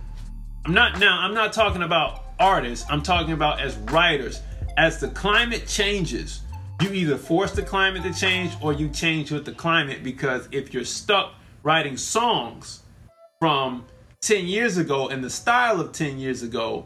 I'm 0.65 0.73
not 0.73 0.97
now 0.97 1.19
I'm 1.19 1.33
not 1.33 1.51
talking 1.51 1.83
about 1.83 2.23
artists, 2.39 2.85
I'm 2.89 3.03
talking 3.03 3.33
about 3.33 3.59
as 3.59 3.75
writers. 3.77 4.41
As 4.77 5.01
the 5.01 5.09
climate 5.09 5.67
changes, 5.67 6.39
you 6.81 6.93
either 6.93 7.17
force 7.17 7.51
the 7.51 7.63
climate 7.63 8.03
to 8.03 8.13
change 8.13 8.53
or 8.61 8.71
you 8.71 8.87
change 8.87 9.29
with 9.29 9.43
the 9.43 9.51
climate 9.51 10.03
because 10.03 10.47
if 10.53 10.73
you're 10.73 10.85
stuck 10.85 11.33
writing 11.63 11.97
songs 11.97 12.81
from 13.39 13.85
10 14.21 14.45
years 14.45 14.77
ago 14.77 15.07
in 15.07 15.21
the 15.21 15.29
style 15.31 15.81
of 15.81 15.93
10 15.93 16.19
years 16.19 16.43
ago, 16.43 16.85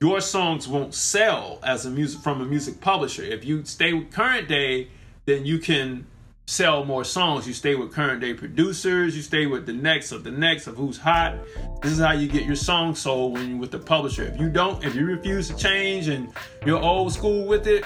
your 0.00 0.20
songs 0.20 0.66
won't 0.66 0.94
sell 0.94 1.60
as 1.62 1.86
a 1.86 1.90
music 1.90 2.20
from 2.20 2.40
a 2.40 2.44
music 2.44 2.80
publisher. 2.80 3.22
If 3.22 3.44
you 3.44 3.64
stay 3.64 3.92
with 3.92 4.10
current 4.10 4.48
day, 4.48 4.88
then 5.26 5.46
you 5.46 5.60
can 5.60 6.08
sell 6.46 6.84
more 6.84 7.04
songs. 7.04 7.46
You 7.46 7.54
stay 7.54 7.76
with 7.76 7.92
current 7.92 8.20
day 8.20 8.34
producers, 8.34 9.14
you 9.14 9.22
stay 9.22 9.46
with 9.46 9.64
the 9.64 9.72
next 9.72 10.10
of 10.10 10.24
the 10.24 10.32
next 10.32 10.66
of 10.66 10.76
who's 10.76 10.98
hot. 10.98 11.36
This 11.82 11.92
is 11.92 12.00
how 12.00 12.12
you 12.12 12.26
get 12.26 12.44
your 12.44 12.56
song 12.56 12.96
sold 12.96 13.34
when 13.34 13.48
you're 13.48 13.58
with 13.60 13.70
the 13.70 13.78
publisher. 13.78 14.24
If 14.24 14.40
you 14.40 14.48
don't, 14.48 14.84
if 14.84 14.96
you 14.96 15.06
refuse 15.06 15.46
to 15.48 15.56
change 15.56 16.08
and 16.08 16.32
you're 16.64 16.82
old 16.82 17.12
school 17.12 17.46
with 17.46 17.68
it, 17.68 17.84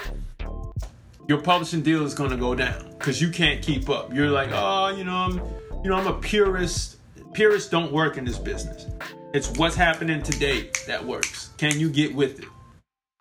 your 1.27 1.39
publishing 1.39 1.83
deal 1.83 2.03
is 2.03 2.15
gonna 2.15 2.35
go 2.35 2.55
down 2.55 2.89
because 2.97 3.21
you 3.21 3.29
can't 3.29 3.61
keep 3.61 3.91
up. 3.91 4.11
You're 4.11 4.31
like, 4.31 4.49
oh, 4.51 4.89
you 4.89 5.03
know, 5.03 5.15
I'm 5.15 5.39
you 5.83 5.89
know, 5.91 5.97
I'm 5.97 6.07
a 6.07 6.13
purist. 6.13 6.97
Purists 7.33 7.69
don't 7.69 7.91
work 7.93 8.17
in 8.17 8.25
this 8.25 8.37
business. 8.37 8.87
It's 9.33 9.51
what's 9.57 9.75
happening 9.75 10.21
today 10.21 10.69
that 10.87 11.03
works. 11.05 11.51
Can 11.57 11.79
you 11.79 11.89
get 11.89 12.13
with 12.13 12.39
it? 12.39 12.45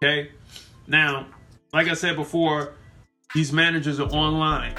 Okay. 0.02 0.30
Now, 0.88 1.26
like 1.72 1.86
I 1.86 1.94
said 1.94 2.16
before, 2.16 2.74
these 3.34 3.52
managers 3.52 4.00
are 4.00 4.08
online. 4.08 4.74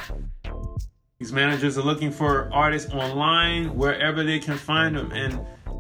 These 1.19 1.31
managers 1.31 1.77
are 1.77 1.83
looking 1.83 2.11
for 2.11 2.51
artists 2.51 2.91
online 2.91 3.73
wherever 3.75 4.23
they 4.23 4.39
can 4.39 4.57
find 4.57 4.97
them. 4.97 5.11
And 5.13 5.39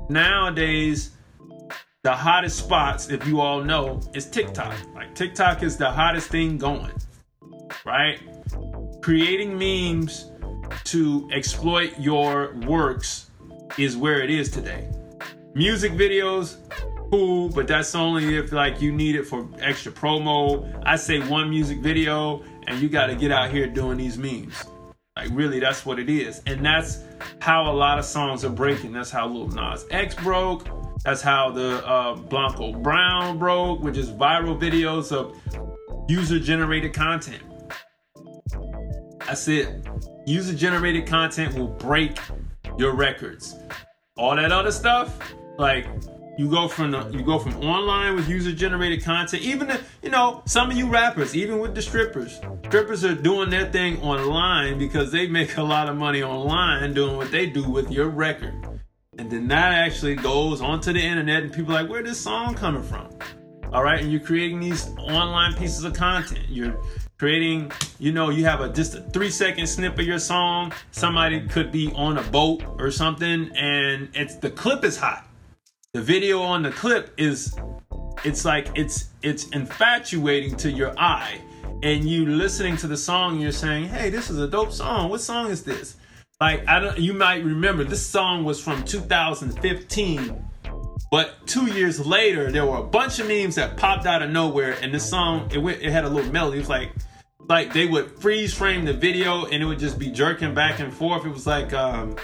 nowadays, 0.09 1.11
the 2.03 2.13
hottest 2.13 2.57
spots, 2.57 3.09
if 3.09 3.27
you 3.27 3.41
all 3.41 3.61
know, 3.61 3.99
is 4.13 4.29
TikTok. 4.29 4.73
Like 4.95 5.13
TikTok 5.13 5.61
is 5.61 5.75
the 5.75 5.91
hottest 5.91 6.29
thing 6.29 6.57
going, 6.57 6.93
right? 7.85 8.21
Creating 9.01 9.57
memes 9.57 10.31
to 10.85 11.29
exploit 11.33 11.99
your 11.99 12.55
works 12.65 13.30
is 13.77 13.97
where 13.97 14.21
it 14.21 14.29
is 14.29 14.49
today. 14.49 14.89
Music 15.53 15.91
videos, 15.93 16.57
cool, 17.11 17.49
but 17.49 17.67
that's 17.67 17.93
only 17.95 18.37
if 18.37 18.51
like 18.51 18.81
you 18.81 18.91
need 18.91 19.15
it 19.15 19.25
for 19.25 19.47
extra 19.59 19.91
promo. 19.91 20.81
I 20.85 20.95
say 20.95 21.19
one 21.19 21.49
music 21.49 21.79
video 21.79 22.43
and 22.67 22.79
you 22.79 22.89
got 22.89 23.07
to 23.07 23.15
get 23.15 23.31
out 23.31 23.51
here 23.51 23.67
doing 23.67 23.97
these 23.97 24.17
memes. 24.17 24.63
Like 25.17 25.29
really, 25.33 25.59
that's 25.59 25.85
what 25.85 25.99
it 25.99 26.09
is, 26.09 26.41
and 26.45 26.65
that's 26.65 26.99
how 27.41 27.69
a 27.69 27.73
lot 27.73 27.99
of 27.99 28.05
songs 28.05 28.45
are 28.45 28.49
breaking. 28.49 28.93
That's 28.93 29.11
how 29.11 29.27
Lil 29.27 29.49
Nas 29.49 29.85
X 29.91 30.15
broke. 30.15 30.67
That's 31.03 31.21
how 31.21 31.51
the 31.51 31.85
uh, 31.85 32.15
Blanco 32.15 32.71
Brown 32.71 33.37
broke, 33.37 33.81
which 33.81 33.97
is 33.97 34.09
viral 34.09 34.57
videos 34.57 35.11
of 35.11 35.35
user-generated 36.07 36.93
content. 36.93 37.43
That's 39.19 39.47
it. 39.47 39.85
User-generated 40.27 41.07
content 41.07 41.55
will 41.55 41.67
break 41.67 42.17
your 42.81 42.95
records. 42.95 43.55
All 44.17 44.35
that 44.35 44.51
other 44.51 44.71
stuff, 44.71 45.17
like 45.59 45.87
you 46.37 46.49
go 46.49 46.67
from 46.67 46.89
the, 46.89 47.07
you 47.09 47.21
go 47.21 47.37
from 47.37 47.55
online 47.57 48.15
with 48.15 48.27
user 48.27 48.51
generated 48.51 49.03
content. 49.03 49.43
Even 49.43 49.67
the, 49.67 49.79
you 50.01 50.09
know 50.09 50.41
some 50.45 50.71
of 50.71 50.75
you 50.75 50.89
rappers, 50.89 51.35
even 51.35 51.59
with 51.59 51.75
the 51.75 51.81
strippers, 51.81 52.41
strippers 52.65 53.05
are 53.05 53.13
doing 53.13 53.51
their 53.51 53.71
thing 53.71 54.01
online 54.01 54.79
because 54.79 55.11
they 55.11 55.27
make 55.27 55.57
a 55.57 55.63
lot 55.63 55.87
of 55.87 55.95
money 55.95 56.23
online 56.23 56.93
doing 56.95 57.15
what 57.17 57.29
they 57.29 57.45
do 57.45 57.69
with 57.69 57.91
your 57.91 58.09
record. 58.09 58.53
And 59.19 59.29
then 59.29 59.47
that 59.49 59.73
actually 59.73 60.15
goes 60.15 60.61
onto 60.61 60.91
the 60.91 61.01
internet, 61.01 61.43
and 61.43 61.53
people 61.53 61.75
are 61.75 61.81
like, 61.81 61.91
where 61.91 62.01
this 62.01 62.19
song 62.19 62.55
coming 62.55 62.81
from? 62.81 63.09
All 63.71 63.83
right, 63.83 64.01
and 64.01 64.11
you're 64.11 64.21
creating 64.21 64.59
these 64.59 64.89
online 64.97 65.53
pieces 65.53 65.83
of 65.83 65.93
content. 65.93 66.45
You're 66.49 66.81
creating, 67.21 67.71
you 67.99 68.11
know, 68.11 68.31
you 68.31 68.43
have 68.45 68.61
a 68.61 68.69
just 68.69 68.95
a 68.95 69.01
three 69.13 69.29
second 69.29 69.67
snip 69.67 69.93
of 69.99 70.03
your 70.07 70.17
song. 70.17 70.73
Somebody 70.89 71.47
could 71.47 71.71
be 71.71 71.91
on 71.93 72.17
a 72.17 72.23
boat 72.23 72.63
or 72.79 72.89
something, 72.89 73.51
and 73.55 74.09
it's 74.15 74.37
the 74.37 74.49
clip 74.49 74.83
is 74.83 74.97
hot. 74.97 75.27
The 75.93 76.01
video 76.01 76.41
on 76.41 76.63
the 76.63 76.71
clip 76.71 77.13
is 77.17 77.55
it's 78.23 78.43
like 78.43 78.69
it's 78.73 79.09
it's 79.21 79.47
infatuating 79.49 80.55
to 80.57 80.71
your 80.71 80.99
eye. 80.99 81.39
And 81.83 82.09
you 82.09 82.25
listening 82.25 82.75
to 82.77 82.87
the 82.87 82.97
song 82.97 83.39
you're 83.39 83.51
saying 83.51 83.89
hey 83.89 84.09
this 84.09 84.31
is 84.31 84.39
a 84.39 84.47
dope 84.47 84.71
song. 84.71 85.11
What 85.11 85.21
song 85.21 85.51
is 85.51 85.63
this? 85.63 85.97
Like 86.39 86.67
i 86.67 86.79
don't 86.79 86.97
you 86.97 87.13
might 87.13 87.43
remember 87.43 87.83
this 87.83 88.03
song 88.03 88.43
was 88.45 88.59
from 88.59 88.83
2015 88.83 90.49
but 91.11 91.35
two 91.45 91.67
years 91.67 92.03
later 92.03 92.51
there 92.51 92.65
were 92.65 92.77
a 92.77 92.83
bunch 92.83 93.19
of 93.19 93.27
memes 93.27 93.55
that 93.55 93.77
popped 93.77 94.07
out 94.07 94.23
of 94.23 94.31
nowhere 94.31 94.75
and 94.81 94.91
this 94.91 95.07
song 95.07 95.47
it 95.53 95.59
went 95.59 95.83
it 95.83 95.91
had 95.91 96.03
a 96.03 96.09
little 96.09 96.31
melody. 96.31 96.57
It 96.57 96.61
was 96.61 96.69
like 96.69 96.91
like 97.47 97.73
they 97.73 97.85
would 97.85 98.19
freeze 98.19 98.53
frame 98.53 98.85
the 98.85 98.93
video 98.93 99.45
and 99.45 99.61
it 99.61 99.65
would 99.65 99.79
just 99.79 99.99
be 99.99 100.09
jerking 100.09 100.53
back 100.53 100.79
and 100.79 100.93
forth 100.93 101.25
it 101.25 101.29
was 101.29 101.45
like 101.45 101.73
um 101.73 102.15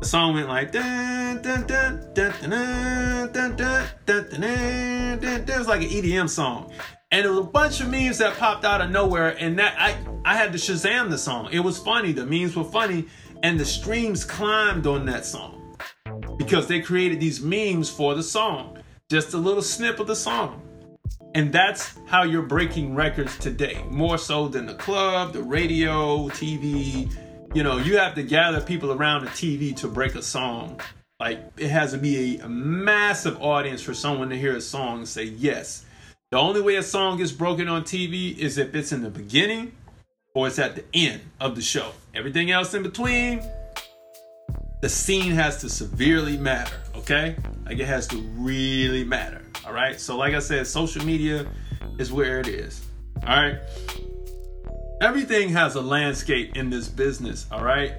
the 0.00 0.06
song 0.06 0.32
went 0.32 0.48
like 0.48 0.72
dun, 0.72 1.42
dun, 1.42 1.66
dun, 1.66 2.10
dun, 2.14 2.32
dun, 2.40 3.32
dun, 3.32 3.32
dun, 3.32 3.56
dun, 3.56 3.86
dun, 4.06 4.28
dun, 4.30 5.20
dun, 5.20 5.48
It 5.48 5.58
was 5.58 5.68
like 5.68 5.82
an 5.82 5.88
EDM 5.88 6.28
song. 6.28 6.72
And 7.10 7.24
there 7.24 7.32
was 7.32 7.40
a 7.40 7.50
bunch 7.50 7.80
of 7.80 7.90
memes 7.90 8.16
that 8.18 8.38
popped 8.38 8.64
out 8.64 8.80
of 8.80 8.90
nowhere, 8.90 9.36
and 9.38 9.58
that 9.58 9.74
I 9.78 9.98
I 10.24 10.36
had 10.36 10.52
to 10.52 10.58
Shazam 10.58 11.10
the 11.10 11.18
song. 11.18 11.50
It 11.52 11.60
was 11.60 11.76
funny. 11.76 12.12
The 12.12 12.24
memes 12.24 12.56
were 12.56 12.64
funny, 12.64 13.08
and 13.42 13.60
the 13.60 13.64
streams 13.64 14.24
climbed 14.24 14.86
on 14.86 15.04
that 15.06 15.26
song 15.26 15.76
because 16.38 16.66
they 16.66 16.80
created 16.80 17.20
these 17.20 17.42
memes 17.42 17.90
for 17.90 18.14
the 18.14 18.22
song. 18.22 18.78
Just 19.10 19.34
a 19.34 19.38
little 19.38 19.62
snip 19.62 20.00
of 20.00 20.06
the 20.06 20.16
song. 20.16 20.62
And 21.34 21.52
that's 21.52 21.94
how 22.06 22.24
you're 22.24 22.42
breaking 22.42 22.94
records 22.94 23.38
today, 23.38 23.84
more 23.88 24.18
so 24.18 24.48
than 24.48 24.66
the 24.66 24.74
club, 24.74 25.32
the 25.32 25.42
radio, 25.42 26.28
TV, 26.28 27.10
you 27.54 27.62
know, 27.62 27.78
you 27.78 27.98
have 27.98 28.14
to 28.14 28.22
gather 28.22 28.60
people 28.60 28.92
around 28.92 29.24
the 29.24 29.30
TV 29.30 29.74
to 29.76 29.88
break 29.88 30.14
a 30.14 30.22
song. 30.22 30.80
Like 31.18 31.40
it 31.56 31.68
has 31.68 31.92
to 31.92 31.98
be 31.98 32.38
a, 32.38 32.44
a, 32.44 32.48
massive 32.48 33.40
audience 33.42 33.82
for 33.82 33.92
someone 33.92 34.30
to 34.30 34.38
hear 34.38 34.56
a 34.56 34.60
song 34.60 34.98
and 34.98 35.08
say 35.08 35.24
yes. 35.24 35.84
The 36.30 36.38
only 36.38 36.60
way 36.60 36.76
a 36.76 36.82
song 36.82 37.18
gets 37.18 37.32
broken 37.32 37.68
on 37.68 37.82
TV 37.82 38.36
is 38.38 38.56
if 38.56 38.74
it's 38.74 38.92
in 38.92 39.02
the 39.02 39.10
beginning 39.10 39.72
or 40.34 40.46
it's 40.46 40.58
at 40.58 40.76
the 40.76 40.84
end 40.94 41.20
of 41.40 41.56
the 41.56 41.62
show. 41.62 41.92
Everything 42.14 42.50
else 42.50 42.72
in 42.72 42.82
between, 42.82 43.42
the 44.80 44.88
scene 44.88 45.32
has 45.32 45.60
to 45.60 45.68
severely 45.68 46.36
matter, 46.36 46.76
okay? 46.96 47.36
Like 47.66 47.78
it 47.78 47.86
has 47.86 48.06
to 48.08 48.16
really 48.16 49.04
matter. 49.04 49.42
All 49.66 49.72
right. 49.72 50.00
So, 50.00 50.16
like 50.16 50.34
I 50.34 50.38
said, 50.38 50.66
social 50.66 51.04
media 51.04 51.46
is 51.98 52.10
where 52.10 52.40
it 52.40 52.48
is. 52.48 52.84
All 53.22 53.28
right. 53.28 53.58
Everything 55.02 55.50
has 55.50 55.76
a 55.76 55.80
landscape 55.80 56.56
in 56.56 56.70
this 56.70 56.88
business, 56.88 57.46
all 57.50 57.64
right? 57.64 57.94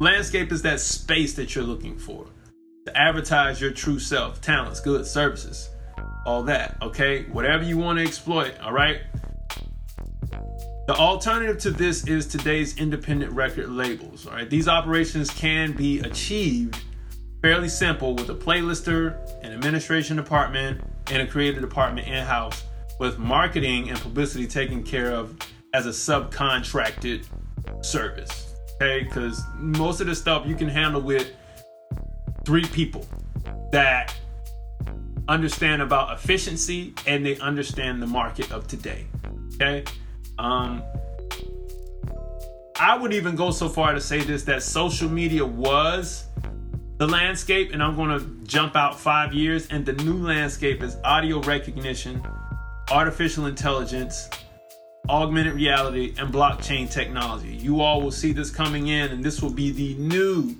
Landscape 0.00 0.52
is 0.52 0.62
that 0.62 0.80
space 0.80 1.34
that 1.34 1.54
you're 1.54 1.64
looking 1.64 1.98
for 1.98 2.26
to 2.86 2.96
advertise 2.96 3.60
your 3.60 3.70
true 3.70 3.98
self, 3.98 4.40
talents, 4.40 4.80
goods, 4.80 5.10
services, 5.10 5.70
all 6.26 6.42
that, 6.44 6.76
okay? 6.82 7.24
Whatever 7.24 7.64
you 7.64 7.78
want 7.78 7.98
to 7.98 8.04
exploit, 8.04 8.58
all 8.60 8.72
right? 8.72 9.00
The 10.86 10.94
alternative 10.94 11.58
to 11.62 11.72
this 11.72 12.06
is 12.06 12.26
today's 12.26 12.78
independent 12.78 13.32
record 13.32 13.70
labels, 13.70 14.24
all 14.24 14.34
right? 14.34 14.48
These 14.48 14.68
operations 14.68 15.30
can 15.30 15.72
be 15.72 15.98
achieved 15.98 16.78
fairly 17.42 17.68
simple 17.68 18.14
with 18.14 18.30
a 18.30 18.34
playlister, 18.34 19.18
an 19.42 19.52
administration 19.52 20.16
department, 20.16 20.80
and 21.10 21.22
a 21.22 21.26
creative 21.26 21.60
department 21.60 22.06
in 22.06 22.24
house 22.24 22.62
with 23.00 23.18
marketing 23.18 23.90
and 23.90 23.98
publicity 23.98 24.46
taken 24.46 24.84
care 24.84 25.10
of 25.10 25.36
as 25.74 25.86
a 25.86 25.90
subcontracted 25.90 27.26
service. 27.84 28.54
Okay, 28.76 29.02
because 29.02 29.42
most 29.56 30.00
of 30.00 30.06
the 30.06 30.14
stuff 30.14 30.46
you 30.46 30.54
can 30.54 30.68
handle 30.68 31.00
with 31.00 31.32
three 32.44 32.64
people 32.64 33.04
that 33.72 34.14
understand 35.26 35.82
about 35.82 36.16
efficiency 36.16 36.94
and 37.08 37.26
they 37.26 37.36
understand 37.38 38.00
the 38.00 38.06
market 38.06 38.52
of 38.52 38.68
today. 38.68 39.04
Okay. 39.54 39.84
Um, 40.38 40.82
I 42.78 42.96
would 42.96 43.14
even 43.14 43.36
go 43.36 43.50
so 43.50 43.68
far 43.68 43.92
to 43.94 44.00
say 44.00 44.20
this 44.20 44.44
that 44.44 44.62
social 44.62 45.08
media 45.08 45.44
was 45.44 46.26
the 46.98 47.06
landscape, 47.06 47.72
and 47.72 47.82
I'm 47.82 47.96
going 47.96 48.18
to 48.18 48.46
jump 48.46 48.76
out 48.76 48.98
five 48.98 49.32
years, 49.32 49.66
and 49.68 49.84
the 49.84 49.92
new 49.92 50.26
landscape 50.26 50.82
is 50.82 50.96
audio 51.04 51.40
recognition, 51.40 52.22
artificial 52.90 53.46
intelligence, 53.46 54.28
augmented 55.08 55.54
reality, 55.54 56.14
and 56.18 56.32
blockchain 56.32 56.90
technology. 56.90 57.54
You 57.54 57.80
all 57.80 58.02
will 58.02 58.10
see 58.10 58.32
this 58.32 58.50
coming 58.50 58.88
in, 58.88 59.10
and 59.10 59.24
this 59.24 59.42
will 59.42 59.50
be 59.50 59.70
the 59.70 59.94
new, 59.94 60.56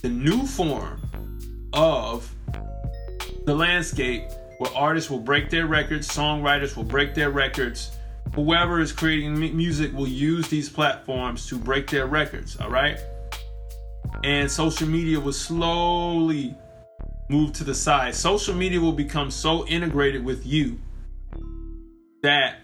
the 0.00 0.08
new 0.08 0.46
form 0.46 1.00
of 1.72 2.30
the 3.44 3.54
landscape 3.54 4.24
where 4.58 4.72
artists 4.74 5.10
will 5.10 5.18
break 5.18 5.50
their 5.50 5.66
records, 5.66 6.08
songwriters 6.08 6.76
will 6.76 6.84
break 6.84 7.14
their 7.14 7.30
records. 7.30 7.90
Whoever 8.34 8.80
is 8.80 8.92
creating 8.92 9.38
music 9.56 9.92
will 9.92 10.08
use 10.08 10.48
these 10.48 10.68
platforms 10.68 11.46
to 11.48 11.58
break 11.58 11.90
their 11.90 12.06
records, 12.06 12.56
all 12.56 12.70
right? 12.70 12.98
And 14.24 14.50
social 14.50 14.88
media 14.88 15.20
will 15.20 15.32
slowly 15.32 16.56
move 17.28 17.52
to 17.54 17.64
the 17.64 17.74
side. 17.74 18.14
Social 18.14 18.54
media 18.54 18.80
will 18.80 18.92
become 18.92 19.30
so 19.30 19.66
integrated 19.66 20.24
with 20.24 20.46
you 20.46 20.78
that 22.22 22.60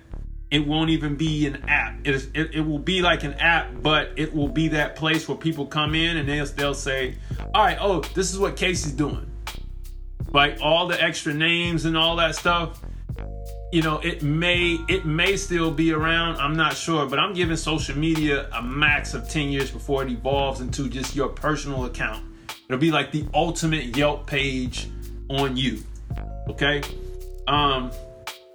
it 0.51 0.67
won't 0.67 0.89
even 0.91 1.17
be 1.17 1.47
an 1.47 1.63
app. 1.69 1.99
It, 2.05 2.15
is, 2.15 2.29
it, 2.35 2.55
it 2.55 2.61
will 2.61 2.79
be 2.79 3.03
like 3.03 3.25
an 3.25 3.35
app, 3.35 3.83
but 3.83 4.13
it 4.17 4.35
will 4.35 4.49
be 4.49 4.69
that 4.69 4.97
place 4.97 5.29
where 5.29 5.37
people 5.37 5.67
come 5.67 5.95
in 5.95 6.17
and 6.17 6.29
they'll, 6.29 6.47
they'll 6.47 6.75
say, 6.75 7.17
all 7.55 7.65
right, 7.65 7.77
oh, 7.81 8.01
this 8.15 8.33
is 8.33 8.39
what 8.39 8.57
Casey's 8.57 8.93
doing. 8.93 9.31
Like 10.33 10.59
all 10.63 10.87
the 10.87 11.03
extra 11.03 11.35
names 11.35 11.85
and 11.85 11.97
all 11.97 12.17
that 12.17 12.35
stuff, 12.35 12.81
you 13.71 13.83
know, 13.83 13.99
it 13.99 14.23
may 14.23 14.79
it 14.89 15.05
may 15.05 15.37
still 15.37 15.71
be 15.71 15.93
around. 15.93 16.37
I'm 16.37 16.57
not 16.57 16.77
sure, 16.77 17.07
but 17.07 17.19
I'm 17.19 17.35
giving 17.35 17.57
social 17.57 17.97
media 17.97 18.49
a 18.53 18.63
max 18.63 19.15
of 19.15 19.29
10 19.29 19.49
years 19.49 19.71
before 19.71 20.03
it 20.03 20.11
evolves 20.11 20.61
into 20.61 20.89
just 20.89 21.15
your 21.15 21.29
personal 21.29 21.85
account. 21.85 22.25
It'll 22.69 22.81
be 22.81 22.91
like 22.91 23.13
the 23.13 23.27
ultimate 23.35 23.97
Yelp 23.97 24.27
page 24.27 24.89
on 25.29 25.57
you. 25.57 25.83
Okay? 26.49 26.83
Um 27.47 27.91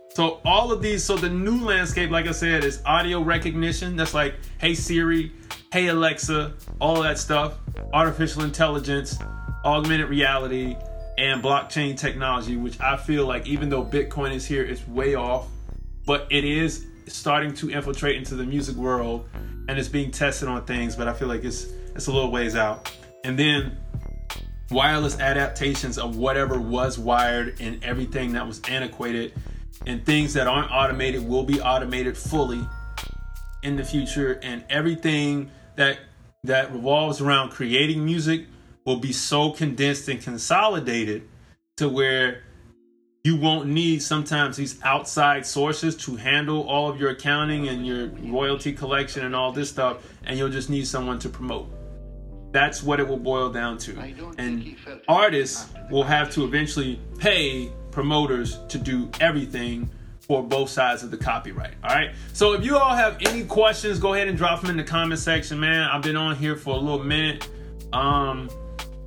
so 0.10 0.42
all 0.46 0.72
of 0.72 0.84
these, 0.84 1.04
so 1.04 1.18
the 1.18 1.30
new 1.30 1.64
landscape, 1.64 2.12
like 2.12 2.28
I 2.28 2.32
said, 2.32 2.64
is 2.64 2.84
audio 2.86 3.22
recognition. 3.22 3.96
That's 3.96 4.14
like, 4.14 4.36
hey 4.60 4.76
Siri, 4.76 5.32
hey 5.72 5.88
Alexa, 5.88 6.54
all 6.80 7.02
that 7.02 7.18
stuff. 7.18 7.58
Artificial 7.94 8.44
intelligence, 8.44 9.18
augmented 9.66 10.10
reality, 10.10 10.76
and 11.18 11.44
blockchain 11.44 11.98
technology, 11.98 12.58
which 12.58 12.80
I 12.80 12.98
feel 12.98 13.26
like 13.26 13.48
even 13.48 13.70
though 13.70 13.84
Bitcoin 13.84 14.34
is 14.34 14.46
here, 14.46 14.64
it's 14.64 14.88
way 14.88 15.16
off, 15.16 15.48
but 16.06 16.28
it 16.32 16.44
is 16.44 16.86
starting 17.08 17.54
to 17.54 17.70
infiltrate 17.70 18.18
into 18.18 18.36
the 18.36 18.46
music 18.46 18.76
world 18.76 19.30
and 19.68 19.78
it's 19.78 19.90
being 19.90 20.12
tested 20.12 20.48
on 20.48 20.66
things, 20.66 20.96
but 20.96 21.08
I 21.08 21.14
feel 21.14 21.28
like 21.28 21.44
it's 21.44 21.68
it's 21.96 22.08
a 22.08 22.12
little 22.12 22.32
ways 22.32 22.56
out. 22.56 22.92
And 23.24 23.38
then 23.38 23.78
wireless 24.72 25.20
adaptations 25.20 25.98
of 25.98 26.18
whatever 26.18 26.60
was 26.60 26.98
wired 26.98 27.60
and 27.60 27.84
everything 27.84 28.34
that 28.34 28.46
was 28.46 28.62
antiquated 28.68 29.34
and 29.86 30.06
things 30.06 30.34
that 30.34 30.48
aren't 30.48 30.72
automated 30.72 31.28
will 31.28 31.44
be 31.44 31.62
automated 31.62 32.18
fully 32.18 32.66
in 33.62 33.76
the 33.76 33.84
future 33.84 34.40
and 34.42 34.64
everything 34.70 35.50
that 35.76 36.00
that 36.44 36.74
revolves 36.74 37.22
around 37.22 37.50
creating 37.50 38.04
music 38.04 38.46
will 38.86 38.98
be 38.98 39.14
so 39.14 39.52
condensed 39.52 40.08
and 40.10 40.22
consolidated 40.22 41.28
to 41.78 41.90
where 41.90 42.44
you 43.24 43.38
won't 43.38 43.70
need 43.70 44.02
sometimes 44.02 44.58
these 44.58 44.82
outside 44.84 45.46
sources 45.46 45.96
to 45.96 46.16
handle 46.18 46.68
all 46.68 46.90
of 46.90 47.00
your 47.00 47.12
accounting 47.12 47.70
and 47.70 47.88
your 47.88 48.08
royalty 48.30 48.74
collection 48.74 49.26
and 49.26 49.36
all 49.36 49.52
this 49.52 49.70
stuff 49.70 50.06
and 50.26 50.38
you'll 50.38 50.50
just 50.50 50.70
need 50.70 50.86
someone 50.86 51.18
to 51.18 51.30
promote 51.30 51.70
that's 52.52 52.84
what 52.84 53.00
it 53.00 53.08
will 53.08 53.18
boil 53.18 53.50
down 53.50 53.78
to 53.78 53.98
and 54.38 54.76
artists 55.08 55.70
will 55.90 56.04
have 56.04 56.30
to 56.30 56.44
eventually 56.44 57.00
pay 57.18 57.72
promoters 57.92 58.60
to 58.68 58.78
do 58.78 59.10
everything 59.22 59.90
for 60.20 60.42
both 60.42 60.70
sides 60.70 61.04
of 61.04 61.12
the 61.12 61.18
copyright. 61.18 61.74
All 61.84 61.94
right. 61.94 62.12
So 62.32 62.54
if 62.54 62.64
you 62.64 62.78
all 62.78 62.96
have 62.96 63.18
any 63.22 63.44
questions, 63.44 64.00
go 64.00 64.14
ahead 64.14 64.30
and 64.30 64.38
drop 64.38 64.62
them 64.62 64.70
in 64.70 64.78
the 64.78 64.84
comment 64.84 65.20
section, 65.20 65.60
man. 65.60 65.84
I've 65.84 66.02
been 66.02 66.16
on 66.16 66.38
here 66.38 66.56
for 66.56 66.76
a 66.76 66.78
little 66.78 67.04
minute. 67.04 67.48
Um, 67.92 68.50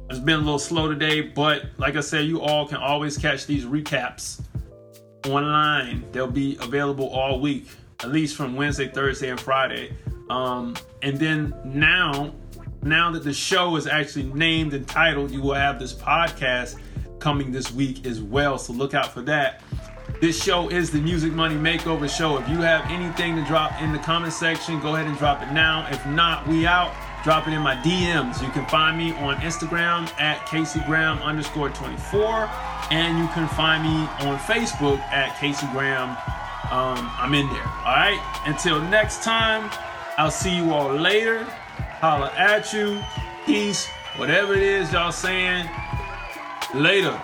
it's 0.09 0.19
been 0.19 0.37
a 0.37 0.43
little 0.43 0.59
slow 0.59 0.89
today, 0.89 1.21
but 1.21 1.65
like 1.79 1.97
I 1.97 2.01
said, 2.01 2.27
you 2.27 2.41
all 2.41 2.67
can 2.67 2.79
always 2.79 3.19
catch 3.19 3.47
these 3.47 3.65
recaps 3.65 4.41
online. 5.27 6.05
They'll 6.13 6.27
be 6.27 6.57
available 6.61 7.09
all 7.09 7.41
week, 7.41 7.69
at 8.01 8.11
least 8.11 8.37
from 8.37 8.55
Wednesday, 8.55 8.89
Thursday, 8.89 9.31
and 9.31 9.41
Friday. 9.41 9.97
Um, 10.31 10.77
and 11.03 11.19
then 11.19 11.55
now, 11.65 12.33
now 12.83 13.11
that 13.11 13.25
the 13.25 13.33
show 13.33 13.77
is 13.77 13.87
actually 13.87 14.25
named 14.33 14.75
and 14.75 14.87
titled, 14.87 15.31
you 15.31 15.43
will 15.43 15.55
have 15.55 15.79
this 15.79 15.93
podcast 15.93 16.79
coming 17.19 17.51
this 17.51 17.73
week 17.73 18.07
as 18.07 18.21
well. 18.21 18.59
So 18.59 18.73
look 18.73 18.95
out 18.95 19.13
for 19.13 19.23
that. 19.23 19.63
This 20.21 20.41
show 20.43 20.69
is 20.69 20.91
the 20.91 20.99
Music 20.99 21.33
Money 21.33 21.57
Makeover 21.57 22.09
Show. 22.09 22.39
If 22.39 22.49
you 22.49 22.57
have 22.63 22.89
anything 22.91 23.37
to 23.37 23.45
drop 23.45 23.83
in 23.83 23.93
the 23.93 23.99
comment 23.99 24.33
section, 24.33 24.81
go 24.81 24.95
ahead 24.95 25.07
and 25.07 25.19
drop 25.19 25.43
it 25.43 25.53
now. 25.53 25.87
If 25.91 26.07
not, 26.07 26.47
we 26.47 26.67
out. 26.67 26.95
Drop 27.27 27.49
it 27.49 27.53
in 27.55 27.61
my 27.61 27.74
DMs. 27.74 28.41
You 28.41 28.51
can 28.51 28.64
find 28.66 28.97
me 28.97 29.11
on 29.14 29.35
Instagram 29.39 30.09
at 30.20 30.47
Casey 30.47 30.79
Graham 30.87 31.18
underscore 31.22 31.70
24. 31.70 32.49
And 32.93 33.18
you 33.18 33.27
can 33.35 33.49
find 33.49 33.83
me 33.83 33.97
on 34.24 34.39
Facebook 34.39 35.01
at 35.11 35.37
Casey 35.37 35.66
Graham. 35.72 36.11
Um, 36.70 37.11
I'm 37.18 37.35
in 37.35 37.49
there. 37.49 37.66
All 37.66 37.97
right. 37.97 38.43
Until 38.47 38.81
next 38.81 39.24
time, 39.24 39.68
I'll 40.16 40.31
see 40.31 40.55
you 40.55 40.72
all 40.72 40.95
later. 40.95 41.43
Holla 41.99 42.33
at 42.37 42.72
you. 42.72 43.03
Peace. 43.45 43.89
Whatever 44.18 44.55
it 44.55 44.62
is 44.62 44.93
y'all 44.93 45.11
saying. 45.11 45.68
Later. 46.74 47.20